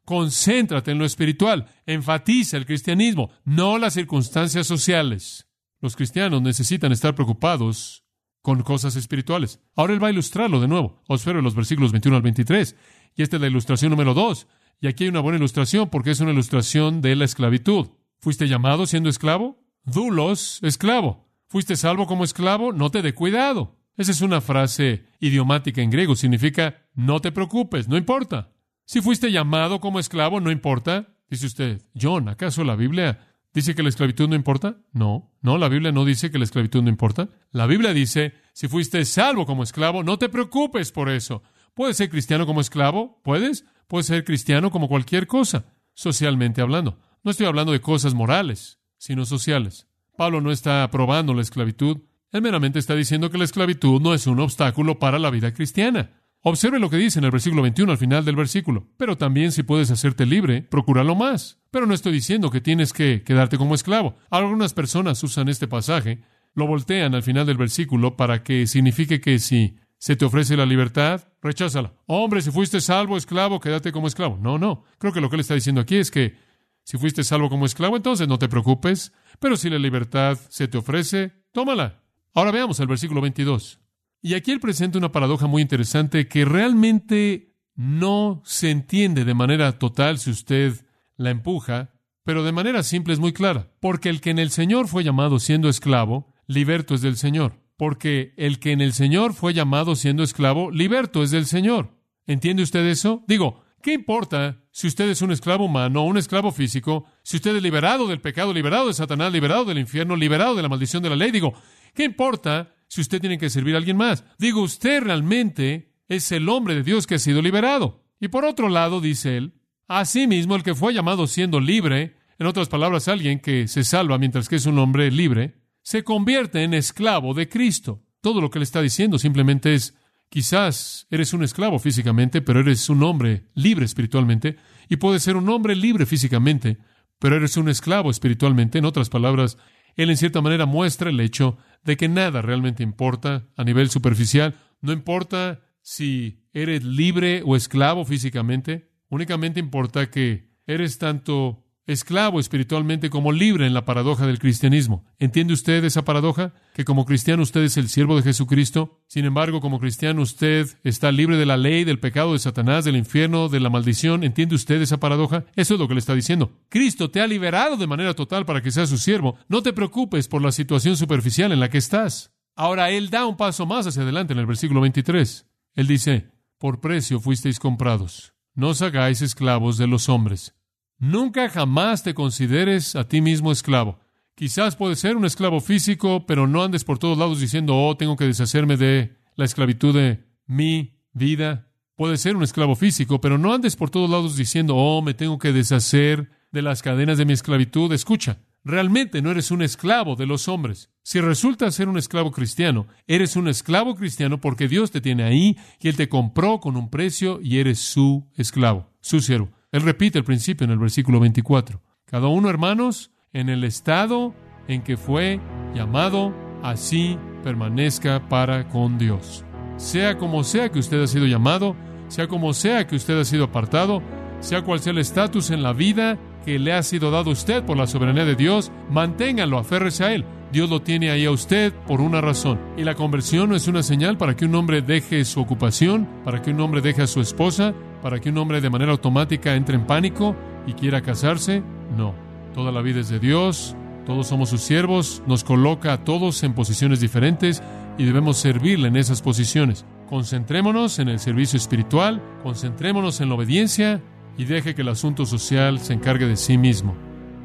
Concéntrate 0.06 0.90
en 0.90 0.98
lo 0.98 1.06
espiritual, 1.06 1.68
enfatiza 1.86 2.58
el 2.58 2.66
cristianismo, 2.66 3.30
no 3.46 3.78
las 3.78 3.94
circunstancias 3.94 4.66
sociales. 4.66 5.48
Los 5.82 5.96
cristianos 5.96 6.42
necesitan 6.42 6.92
estar 6.92 7.14
preocupados 7.14 8.04
con 8.42 8.64
cosas 8.64 8.96
espirituales. 8.96 9.62
Ahora 9.76 9.94
él 9.94 10.04
va 10.04 10.08
a 10.08 10.12
ilustrarlo 10.12 10.62
de 10.62 10.68
nuevo. 10.68 11.04
Observe 11.08 11.44
los 11.44 11.54
versículos 11.54 11.92
21 11.92 12.18
al 12.18 12.24
23. 12.24 12.76
Y 13.16 13.22
esta 13.22 13.36
es 13.36 13.42
la 13.44 13.50
ilustración 13.50 13.92
número 13.92 14.16
2. 14.16 14.48
Y 14.82 14.88
aquí 14.88 15.04
hay 15.04 15.12
una 15.12 15.20
buena 15.20 15.38
ilustración 15.38 15.92
porque 15.92 16.10
es 16.10 16.20
una 16.22 16.32
ilustración 16.32 17.02
de 17.02 17.16
la 17.16 17.26
esclavitud. 17.26 17.90
¿Fuiste 18.24 18.48
llamado 18.48 18.86
siendo 18.86 19.10
esclavo? 19.10 19.60
Dulos, 19.84 20.60
esclavo. 20.62 21.28
¿Fuiste 21.50 21.76
salvo 21.76 22.08
como 22.08 22.24
esclavo? 22.24 22.72
No 22.72 22.90
te 22.90 23.02
dé 23.02 23.14
cuidado. 23.14 23.82
Esa 23.98 24.12
es 24.12 24.22
una 24.22 24.40
frase 24.40 25.04
idiomática 25.20 25.82
en 25.82 25.90
griego. 25.90 26.16
Significa, 26.16 26.88
no 26.94 27.20
te 27.20 27.34
preocupes, 27.34 27.90
no 27.90 27.98
importa. 27.98 28.54
Si 28.86 29.02
fuiste 29.02 29.30
llamado 29.30 29.82
como 29.82 30.00
esclavo, 30.00 30.40
no 30.40 30.52
importa. 30.52 31.18
Dice 31.30 31.48
usted, 31.48 31.82
John, 32.02 32.30
¿acaso 32.30 32.64
la 32.64 32.78
Biblia 32.78 33.20
dice 33.54 33.76
que 33.76 33.84
la 33.84 33.90
esclavitud 33.90 34.30
no 34.30 34.36
importa? 34.36 34.78
No, 34.94 35.34
no, 35.42 35.58
la 35.58 35.68
Biblia 35.68 35.92
no 35.92 36.06
dice 36.06 36.32
que 36.32 36.38
la 36.38 36.46
esclavitud 36.46 36.82
no 36.82 36.88
importa. 36.88 37.28
La 37.52 37.66
Biblia 37.66 37.92
dice, 37.92 38.36
si 38.54 38.70
fuiste 38.70 39.04
salvo 39.04 39.46
como 39.46 39.64
esclavo, 39.64 40.02
no 40.02 40.18
te 40.18 40.30
preocupes 40.30 40.94
por 40.94 41.10
eso. 41.10 41.44
¿Puedes 41.74 41.98
ser 41.98 42.10
cristiano 42.10 42.46
como 42.46 42.62
esclavo? 42.62 43.20
¿Puedes? 43.22 43.66
Puedes 43.88 44.06
ser 44.06 44.24
cristiano 44.24 44.72
como 44.72 44.88
cualquier 44.88 45.28
cosa, 45.28 45.66
socialmente 45.94 46.62
hablando. 46.62 46.98
No 47.24 47.32
estoy 47.32 47.46
hablando 47.46 47.72
de 47.72 47.82
cosas 47.82 48.14
morales 48.14 48.80
sino 48.98 49.26
sociales. 49.26 49.88
Pablo 50.16 50.40
no 50.40 50.50
está 50.50 50.84
aprobando 50.84 51.34
la 51.34 51.42
esclavitud, 51.42 51.98
él 52.32 52.42
meramente 52.42 52.80
está 52.80 52.96
diciendo 52.96 53.30
que 53.30 53.38
la 53.38 53.44
esclavitud 53.44 54.02
no 54.02 54.14
es 54.14 54.28
un 54.28 54.40
obstáculo 54.40 54.98
para 54.98 55.20
la 55.20 55.30
vida 55.30 55.54
cristiana. 55.54 56.22
Observe 56.42 56.80
lo 56.80 56.90
que 56.90 56.98
dice 56.98 57.20
en 57.20 57.26
el 57.26 57.32
versículo 57.32 57.62
21 57.62 57.92
al 57.92 57.98
final 57.98 58.24
del 58.24 58.36
versículo. 58.36 58.88
Pero 58.98 59.18
también 59.18 59.52
si 59.52 59.64
puedes 59.64 59.92
hacerte 59.92 60.26
libre, 60.26 60.62
procúralo 60.62 61.16
más. 61.16 61.60
Pero 61.70 61.86
no 61.86 61.94
estoy 61.94 62.14
diciendo 62.14 62.50
que 62.50 62.62
tienes 62.62 62.94
que 62.94 63.24
quedarte 63.24 63.58
como 63.58 63.76
esclavo. 63.76 64.16
Algunas 64.30 64.74
personas 64.74 65.22
usan 65.24 65.50
este 65.50 65.68
pasaje, 65.68 66.24
lo 66.54 66.66
voltean 66.66 67.14
al 67.14 67.24
final 67.24 67.46
del 67.46 67.58
versículo 67.58 68.16
para 68.16 68.44
que 68.44 68.68
signifique 68.68 69.20
que 69.20 69.40
si 69.40 69.76
se 69.98 70.16
te 70.16 70.26
ofrece 70.26 70.58
la 70.58 70.66
libertad, 70.66 71.28
recházala. 71.42 71.94
Hombre, 72.06 72.42
si 72.42 72.52
fuiste 72.52 72.82
salvo, 72.82 73.16
esclavo, 73.16 73.60
quédate 73.60 73.92
como 73.92 74.08
esclavo. 74.08 74.38
No, 74.42 74.58
no. 74.58 74.84
Creo 74.98 75.14
que 75.14 75.22
lo 75.22 75.30
que 75.30 75.36
él 75.36 75.42
está 75.42 75.56
diciendo 75.56 75.82
aquí 75.82 75.98
es 75.98 76.10
que 76.10 76.36
si 76.84 76.98
fuiste 76.98 77.24
salvo 77.24 77.50
como 77.50 77.66
esclavo, 77.66 77.96
entonces 77.96 78.28
no 78.28 78.40
te 78.40 78.50
preocupes, 78.50 79.14
pero 79.40 79.58
si 79.58 79.70
la 79.70 79.80
libertad 79.80 80.38
se 80.50 80.68
te 80.68 80.78
ofrece, 80.78 81.32
tómala. 81.52 82.04
Ahora 82.34 82.52
veamos 82.52 82.80
el 82.80 82.88
versículo 82.88 83.22
22. 83.22 83.80
Y 84.22 84.36
aquí 84.36 84.52
él 84.52 84.60
presenta 84.60 84.98
una 84.98 85.12
paradoja 85.12 85.48
muy 85.48 85.62
interesante 85.62 86.28
que 86.28 86.46
realmente 86.46 87.56
no 87.76 88.42
se 88.46 88.72
entiende 88.72 89.26
de 89.26 89.34
manera 89.34 89.80
total 89.80 90.18
si 90.18 90.32
usted 90.32 90.86
la 91.18 91.30
empuja, 91.30 91.92
pero 92.24 92.44
de 92.44 92.52
manera 92.52 92.84
simple 92.84 93.14
es 93.14 93.20
muy 93.20 93.34
clara. 93.34 93.72
Porque 93.80 94.10
el 94.10 94.22
que 94.22 94.30
en 94.30 94.40
el 94.40 94.50
Señor 94.50 94.88
fue 94.88 95.04
llamado 95.04 95.40
siendo 95.40 95.70
esclavo, 95.70 96.34
liberto 96.48 96.96
es 96.96 97.02
del 97.02 97.18
Señor. 97.18 97.62
Porque 97.76 98.34
el 98.38 98.60
que 98.60 98.72
en 98.72 98.82
el 98.82 98.94
Señor 98.94 99.34
fue 99.34 99.54
llamado 99.54 99.96
siendo 99.96 100.24
esclavo, 100.24 100.72
liberto 100.72 101.24
es 101.24 101.32
del 101.32 101.46
Señor. 101.46 101.98
¿Entiende 102.26 102.64
usted 102.64 102.86
eso? 102.86 103.24
Digo, 103.28 103.64
¿Qué 103.84 103.92
importa 103.92 104.63
si 104.76 104.88
usted 104.88 105.08
es 105.08 105.22
un 105.22 105.32
esclavo 105.32 105.66
humano 105.66 106.04
un 106.04 106.18
esclavo 106.18 106.52
físico? 106.52 107.06
Si 107.22 107.38
usted 107.38 107.56
es 107.56 107.62
liberado 107.62 108.08
del 108.08 108.22
pecado, 108.22 108.52
liberado 108.52 108.88
de 108.88 108.96
Satanás, 108.96 109.32
liberado 109.32 109.66
del 109.66 109.78
infierno, 109.78 110.16
liberado 110.16 110.56
de 110.56 110.64
la 110.64 110.68
maldición 110.68 111.04
de 111.04 111.12
la 111.12 111.16
ley. 111.16 111.30
Digo, 111.30 111.54
¿qué 111.94 112.04
importa 112.04 112.74
si 112.88 113.00
usted 113.00 113.22
tiene 113.22 113.38
que 113.38 113.52
servir 113.52 113.76
a 113.76 113.78
alguien 113.78 113.98
más? 113.98 114.26
Digo, 114.40 114.62
usted 114.62 115.04
realmente 115.04 115.94
es 116.08 116.32
el 116.32 116.50
hombre 116.50 116.74
de 116.74 116.82
Dios 116.82 117.06
que 117.06 117.16
ha 117.16 117.20
sido 117.20 117.44
liberado. 117.44 118.04
Y 118.20 118.30
por 118.30 118.46
otro 118.46 118.68
lado, 118.68 119.00
dice 119.00 119.38
él, 119.38 119.54
asimismo 119.88 120.56
el 120.56 120.64
que 120.64 120.74
fue 120.74 120.92
llamado 120.92 121.28
siendo 121.28 121.60
libre, 121.60 122.18
en 122.40 122.48
otras 122.48 122.68
palabras, 122.68 123.08
alguien 123.08 123.40
que 123.40 123.68
se 123.68 123.84
salva 123.84 124.18
mientras 124.18 124.50
que 124.50 124.56
es 124.56 124.66
un 124.66 124.80
hombre 124.80 125.12
libre, 125.12 125.54
se 125.84 126.04
convierte 126.04 126.64
en 126.64 126.74
esclavo 126.74 127.36
de 127.36 127.48
Cristo. 127.48 128.02
Todo 128.22 128.42
lo 128.42 128.50
que 128.50 128.58
le 128.58 128.64
está 128.64 128.82
diciendo 128.82 129.20
simplemente 129.20 129.76
es, 129.76 129.96
Quizás 130.30 131.08
eres 131.12 131.34
un 131.34 131.44
esclavo 131.44 131.80
físicamente, 131.80 132.42
pero 132.42 132.60
eres 132.60 132.90
un 132.90 133.04
hombre 133.04 133.46
libre 133.54 133.86
espiritualmente, 133.86 134.58
y 134.90 134.98
puedes 134.98 135.24
ser 135.24 135.36
un 135.36 135.50
hombre 135.50 135.76
libre 135.76 136.06
físicamente, 136.06 136.78
pero 137.20 137.36
eres 137.36 137.56
un 137.58 137.70
esclavo 137.70 138.10
espiritualmente. 138.10 138.80
En 138.80 138.86
otras 138.86 139.10
palabras, 139.10 139.58
él 139.96 140.10
en 140.10 140.18
cierta 140.18 140.42
manera 140.42 140.66
muestra 140.66 141.10
el 141.10 141.20
hecho 141.20 141.58
de 141.84 141.98
que 141.98 142.10
nada 142.10 142.42
realmente 142.42 142.84
importa 142.84 143.48
a 143.56 143.64
nivel 143.64 143.90
superficial. 143.90 144.56
No 144.82 144.92
importa 144.92 145.62
si 145.82 146.48
eres 146.54 146.84
libre 146.84 147.44
o 147.46 147.56
esclavo 147.56 148.06
físicamente, 148.06 148.90
únicamente 149.10 149.60
importa 149.60 150.10
que 150.10 150.50
eres 150.66 150.98
tanto 150.98 151.63
esclavo 151.86 152.40
espiritualmente 152.40 153.10
como 153.10 153.32
libre 153.32 153.68
en 153.68 153.74
la 153.74 153.86
paradoja 153.86 154.26
del 154.26 154.40
cristianismo. 154.40 155.06
¿Entiende 155.20 155.54
usted 155.54 155.84
esa 155.84 156.06
paradoja? 156.06 156.54
Que 156.74 156.86
como 156.86 157.06
cristiano 157.06 157.44
usted 157.44 157.64
es 157.64 157.78
el 157.78 157.90
siervo 157.90 158.16
de 158.16 158.24
Jesucristo. 158.24 159.02
Sin 159.08 159.26
embargo, 159.26 159.60
como 159.60 159.80
cristiano 159.80 160.22
usted 160.22 160.68
está 160.84 161.12
libre 161.12 161.38
de 161.38 161.46
la 161.46 161.58
ley, 161.58 161.84
del 161.84 162.00
pecado 162.00 162.34
de 162.34 162.40
Satanás, 162.40 162.86
del 162.86 162.96
infierno, 162.96 163.50
de 163.50 163.60
la 163.60 163.70
maldición. 163.70 164.24
¿Entiende 164.24 164.56
usted 164.56 164.82
esa 164.82 165.00
paradoja? 165.00 165.46
Eso 165.56 165.74
es 165.74 165.80
lo 165.80 165.88
que 165.88 165.96
le 165.96 166.00
está 166.00 166.16
diciendo. 166.16 166.52
Cristo 166.70 167.12
te 167.12 167.22
ha 167.22 167.28
liberado 167.28 167.76
de 167.76 167.88
manera 167.88 168.14
total 168.14 168.46
para 168.46 168.62
que 168.62 168.72
seas 168.72 168.90
su 168.90 168.98
siervo. 168.98 169.38
No 169.48 169.62
te 169.62 169.74
preocupes 169.74 170.28
por 170.28 170.42
la 170.42 170.52
situación 170.52 170.96
superficial 170.96 171.52
en 171.52 171.60
la 171.60 171.70
que 171.70 171.78
estás. 171.78 172.34
Ahora 172.56 172.92
Él 172.92 173.10
da 173.10 173.26
un 173.26 173.36
paso 173.36 173.66
más 173.66 173.88
hacia 173.88 174.04
adelante 174.04 174.34
en 174.34 174.40
el 174.40 174.46
versículo 174.46 174.82
23. 174.82 175.48
Él 175.76 175.88
dice, 175.88 176.32
por 176.58 176.80
precio 176.80 177.20
fuisteis 177.20 177.60
comprados. 177.60 178.34
No 178.56 178.70
os 178.70 178.82
hagáis 178.84 179.22
esclavos 179.24 179.78
de 179.78 179.88
los 179.88 180.08
hombres 180.08 180.56
Nunca 181.04 181.50
jamás 181.50 182.02
te 182.02 182.14
consideres 182.14 182.96
a 182.96 183.10
ti 183.10 183.20
mismo 183.20 183.52
esclavo. 183.52 184.00
Quizás 184.36 184.78
puedes 184.78 185.00
ser 185.00 185.18
un 185.18 185.26
esclavo 185.26 185.60
físico, 185.60 186.26
pero 186.26 186.48
no 186.48 186.64
andes 186.64 186.86
por 186.86 186.98
todos 186.98 187.18
lados 187.18 187.42
diciendo, 187.42 187.76
oh, 187.76 187.98
tengo 187.98 188.16
que 188.16 188.24
deshacerme 188.24 188.78
de 188.78 189.18
la 189.36 189.44
esclavitud 189.44 189.94
de 189.94 190.24
mi 190.48 191.02
vida. 191.12 191.68
Puedes 191.98 192.22
ser 192.22 192.38
un 192.38 192.44
esclavo 192.44 192.78
físico, 192.78 193.20
pero 193.20 193.38
no 193.38 193.54
andes 193.54 193.76
por 193.76 193.90
todos 193.90 194.10
lados 194.10 194.38
diciendo, 194.38 194.78
oh, 194.78 195.02
me 195.02 195.14
tengo 195.14 195.40
que 195.40 195.52
deshacer 195.52 196.32
de 196.54 196.62
las 196.62 196.82
cadenas 196.82 197.18
de 197.18 197.26
mi 197.26 197.34
esclavitud. 197.34 197.92
Escucha, 197.92 198.38
realmente 198.64 199.22
no 199.22 199.30
eres 199.30 199.52
un 199.52 199.62
esclavo 199.62 200.16
de 200.16 200.26
los 200.26 200.48
hombres. 200.48 200.90
Si 201.04 201.20
resultas 201.20 201.76
ser 201.76 201.90
un 201.90 201.98
esclavo 201.98 202.32
cristiano, 202.32 202.88
eres 203.08 203.36
un 203.36 203.50
esclavo 203.50 203.96
cristiano 203.96 204.40
porque 204.40 204.70
Dios 204.70 204.90
te 204.92 205.02
tiene 205.02 205.24
ahí 205.24 205.58
y 205.82 205.90
Él 205.90 205.98
te 205.98 206.08
compró 206.08 206.62
con 206.62 206.78
un 206.78 206.90
precio 206.90 207.42
y 207.44 207.58
eres 207.58 207.80
su 207.80 208.32
esclavo, 208.38 208.90
su 209.02 209.20
siervo. 209.20 209.52
Él 209.74 209.82
repite 209.82 210.20
el 210.20 210.24
principio 210.24 210.66
en 210.66 210.72
el 210.72 210.78
versículo 210.78 211.20
24. 211.20 211.82
Cada 212.06 212.28
uno, 212.28 212.48
hermanos, 212.48 213.12
en 213.34 213.50
el 213.50 213.64
estado 213.64 214.36
en 214.68 214.84
que 214.84 214.98
fue 214.98 215.42
llamado, 215.74 216.32
así 216.62 217.18
permanezca 217.44 218.30
para 218.30 218.70
con 218.70 219.00
Dios. 219.00 219.44
Sea 219.78 220.20
como 220.20 220.44
sea 220.44 220.70
que 220.70 220.78
usted 220.78 221.02
ha 221.02 221.08
sido 221.08 221.26
llamado, 221.26 221.76
sea 222.08 222.28
como 222.28 222.54
sea 222.54 222.86
que 222.86 222.96
usted 222.96 223.20
ha 223.20 223.26
sido 223.26 223.46
apartado, 223.46 224.04
sea 224.42 224.62
cual 224.62 224.80
sea 224.80 224.92
el 224.92 225.00
estatus 225.00 225.50
en 225.50 225.64
la 225.64 225.74
vida 225.74 226.20
que 226.46 226.60
le 226.60 226.72
ha 226.72 226.84
sido 226.84 227.10
dado 227.10 227.32
a 227.32 227.34
usted 227.34 227.64
por 227.64 227.76
la 227.76 227.88
soberanía 227.88 228.26
de 228.26 228.36
Dios, 228.36 228.72
manténgalo, 228.92 229.58
aférrese 229.58 230.04
a 230.04 230.14
él. 230.14 230.24
Dios 230.52 230.70
lo 230.70 230.84
tiene 230.84 231.10
ahí 231.10 231.26
a 231.26 231.32
usted 231.32 231.74
por 231.88 232.00
una 232.00 232.22
razón. 232.22 232.60
Y 232.78 232.84
la 232.84 232.94
conversión 232.94 233.50
no 233.50 233.56
es 233.56 233.68
una 233.68 233.82
señal 233.82 234.20
para 234.20 234.36
que 234.36 234.46
un 234.46 234.54
hombre 234.54 234.84
deje 234.84 235.26
su 235.26 235.42
ocupación, 235.42 236.08
para 236.24 236.44
que 236.44 236.52
un 236.52 236.60
hombre 236.60 236.82
deje 236.82 237.02
a 237.02 237.08
su 237.08 237.22
esposa, 237.22 237.74
para 238.04 238.20
que 238.20 238.30
un 238.30 238.38
hombre 238.38 238.60
de 238.60 238.70
manera 238.70 238.92
automática 238.92 239.56
entre 239.56 239.76
en 239.76 239.88
pánico 239.88 240.36
y 240.68 240.74
quiera 240.74 241.02
casarse. 241.02 241.64
No, 241.98 242.14
toda 242.54 242.72
la 242.72 242.82
vida 242.82 243.00
es 243.00 243.08
de 243.08 243.18
Dios, 243.18 243.78
todos 244.06 244.28
somos 244.28 244.50
sus 244.50 244.62
siervos, 244.62 245.24
nos 245.26 245.46
coloca 245.46 245.94
a 245.94 246.04
todos 246.04 246.44
en 246.44 246.54
posiciones 246.54 247.00
diferentes 247.00 247.64
y 247.98 248.04
debemos 248.04 248.38
servirle 248.38 248.90
en 248.90 248.98
esas 248.98 249.22
posiciones. 249.22 249.86
Concentrémonos 250.10 251.00
en 251.00 251.08
el 251.08 251.20
servicio 251.20 251.56
espiritual, 251.56 252.22
concentrémonos 252.44 253.22
en 253.22 253.30
la 253.30 253.36
obediencia 253.36 254.02
y 254.38 254.44
deje 254.44 254.76
que 254.76 254.82
el 254.82 254.90
asunto 254.90 255.26
social 255.26 255.80
se 255.80 255.94
encargue 255.94 256.28
de 256.28 256.36
sí 256.36 256.58
mismo. 256.58 256.96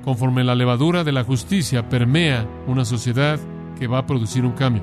Conforme 0.05 0.43
la 0.43 0.57
levadura 0.57 1.05
de 1.05 1.13
la 1.13 1.23
justicia 1.23 1.89
permea 1.89 2.49
una 2.67 2.85
sociedad 2.85 3.39
que 3.79 3.87
va 3.87 3.99
a 3.99 4.07
producir 4.07 4.45
un 4.45 4.53
cambio. 4.53 4.83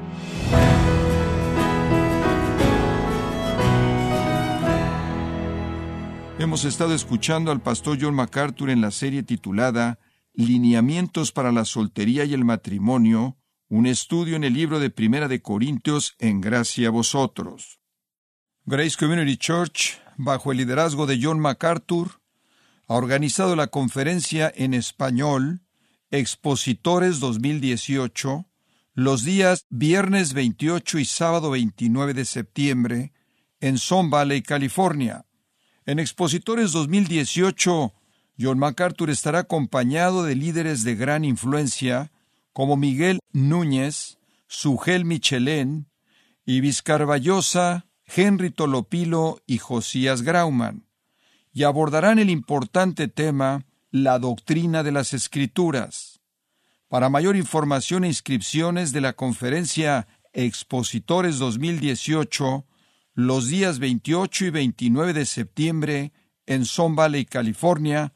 Hemos 6.45 6.63
estado 6.63 6.93
escuchando 6.93 7.51
al 7.51 7.60
pastor 7.60 7.97
John 7.99 8.13
MacArthur 8.13 8.69
en 8.69 8.79
la 8.79 8.91
serie 8.91 9.23
titulada 9.23 9.97
Lineamientos 10.36 11.31
para 11.31 11.51
la 11.51 11.65
soltería 11.65 12.23
y 12.23 12.36
el 12.36 12.45
matrimonio, 12.45 13.36
un 13.67 13.88
estudio 13.88 14.36
en 14.36 14.43
el 14.43 14.53
libro 14.53 14.79
de 14.79 14.91
Primera 14.91 15.27
de 15.27 15.41
Corintios 15.41 16.13
en 16.19 16.41
gracia 16.41 16.89
a 16.89 16.91
vosotros. 16.91 17.79
Grace 18.63 18.95
Community 18.95 19.38
Church, 19.38 19.99
bajo 20.17 20.51
el 20.51 20.60
liderazgo 20.60 21.08
de 21.08 21.17
John 21.19 21.39
MacArthur, 21.39 22.21
ha 22.88 22.93
organizado 22.93 23.55
la 23.55 23.65
conferencia 23.65 24.53
en 24.55 24.75
español 24.75 25.63
Expositores 26.12 27.19
2018 27.19 28.45
los 28.93 29.23
días 29.23 29.65
viernes 29.71 30.34
28 30.34 30.99
y 30.99 31.05
sábado 31.05 31.49
29 31.49 32.13
de 32.13 32.25
septiembre 32.25 33.13
en 33.62 33.79
Son 33.79 34.12
Valley, 34.12 34.43
California. 34.43 35.25
En 35.88 36.00
Expositores 36.00 36.71
2018 36.71 37.93
John 38.39 38.58
MacArthur 38.58 39.12
estará 39.12 39.39
acompañado 39.39 40.24
de 40.24 40.36
líderes 40.36 40.84
de 40.84 40.95
gran 40.95 41.24
influencia 41.24 42.12
como 42.54 42.76
Miguel 42.76 43.19
Núñez, 43.32 44.17
Sugel 44.48 45.06
Michelén, 45.06 45.88
Ibis 46.43 46.82
Carballosa, 46.82 47.86
Henry 48.06 48.50
Tolopilo 48.50 49.41
y 49.45 49.60
Josías 49.60 50.24
Grauman, 50.24 50.88
y 51.54 51.63
abordarán 51.63 52.17
el 52.17 52.30
importante 52.30 53.08
tema 53.08 53.65
la 53.91 54.17
doctrina 54.17 54.84
de 54.84 54.91
las 54.91 55.13
Escrituras. 55.13 56.19
Para 56.88 57.10
mayor 57.10 57.36
información 57.36 58.04
e 58.04 58.08
inscripciones 58.08 58.91
de 58.91 59.02
la 59.02 59.13
conferencia 59.13 60.08
Expositores 60.34 61.38
2018, 61.38 62.65
los 63.15 63.47
días 63.47 63.80
28 63.80 64.45
y 64.45 64.51
29 64.51 65.13
de 65.13 65.25
septiembre 65.25 66.13
en 66.45 66.65
Son 66.65 66.95
Valley, 66.95 67.25
California, 67.25 68.13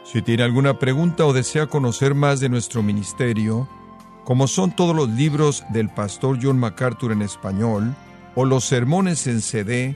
Si 0.04 0.22
tiene 0.22 0.44
alguna 0.44 0.78
pregunta 0.80 1.26
o 1.26 1.34
desea 1.34 1.68
conocer 1.68 2.16
más 2.16 2.40
de 2.40 2.48
nuestro 2.50 2.82
ministerio, 2.82 3.70
como 4.24 4.48
son 4.48 4.76
todos 4.76 4.96
los 4.96 5.10
libros 5.10 5.64
del 5.70 5.90
pastor 5.90 6.40
John 6.42 6.58
MacArthur 6.58 7.12
en 7.12 7.22
español, 7.22 7.96
o 8.34 8.46
los 8.46 8.66
sermones 8.66 9.28
en 9.28 9.42
CD, 9.42 9.96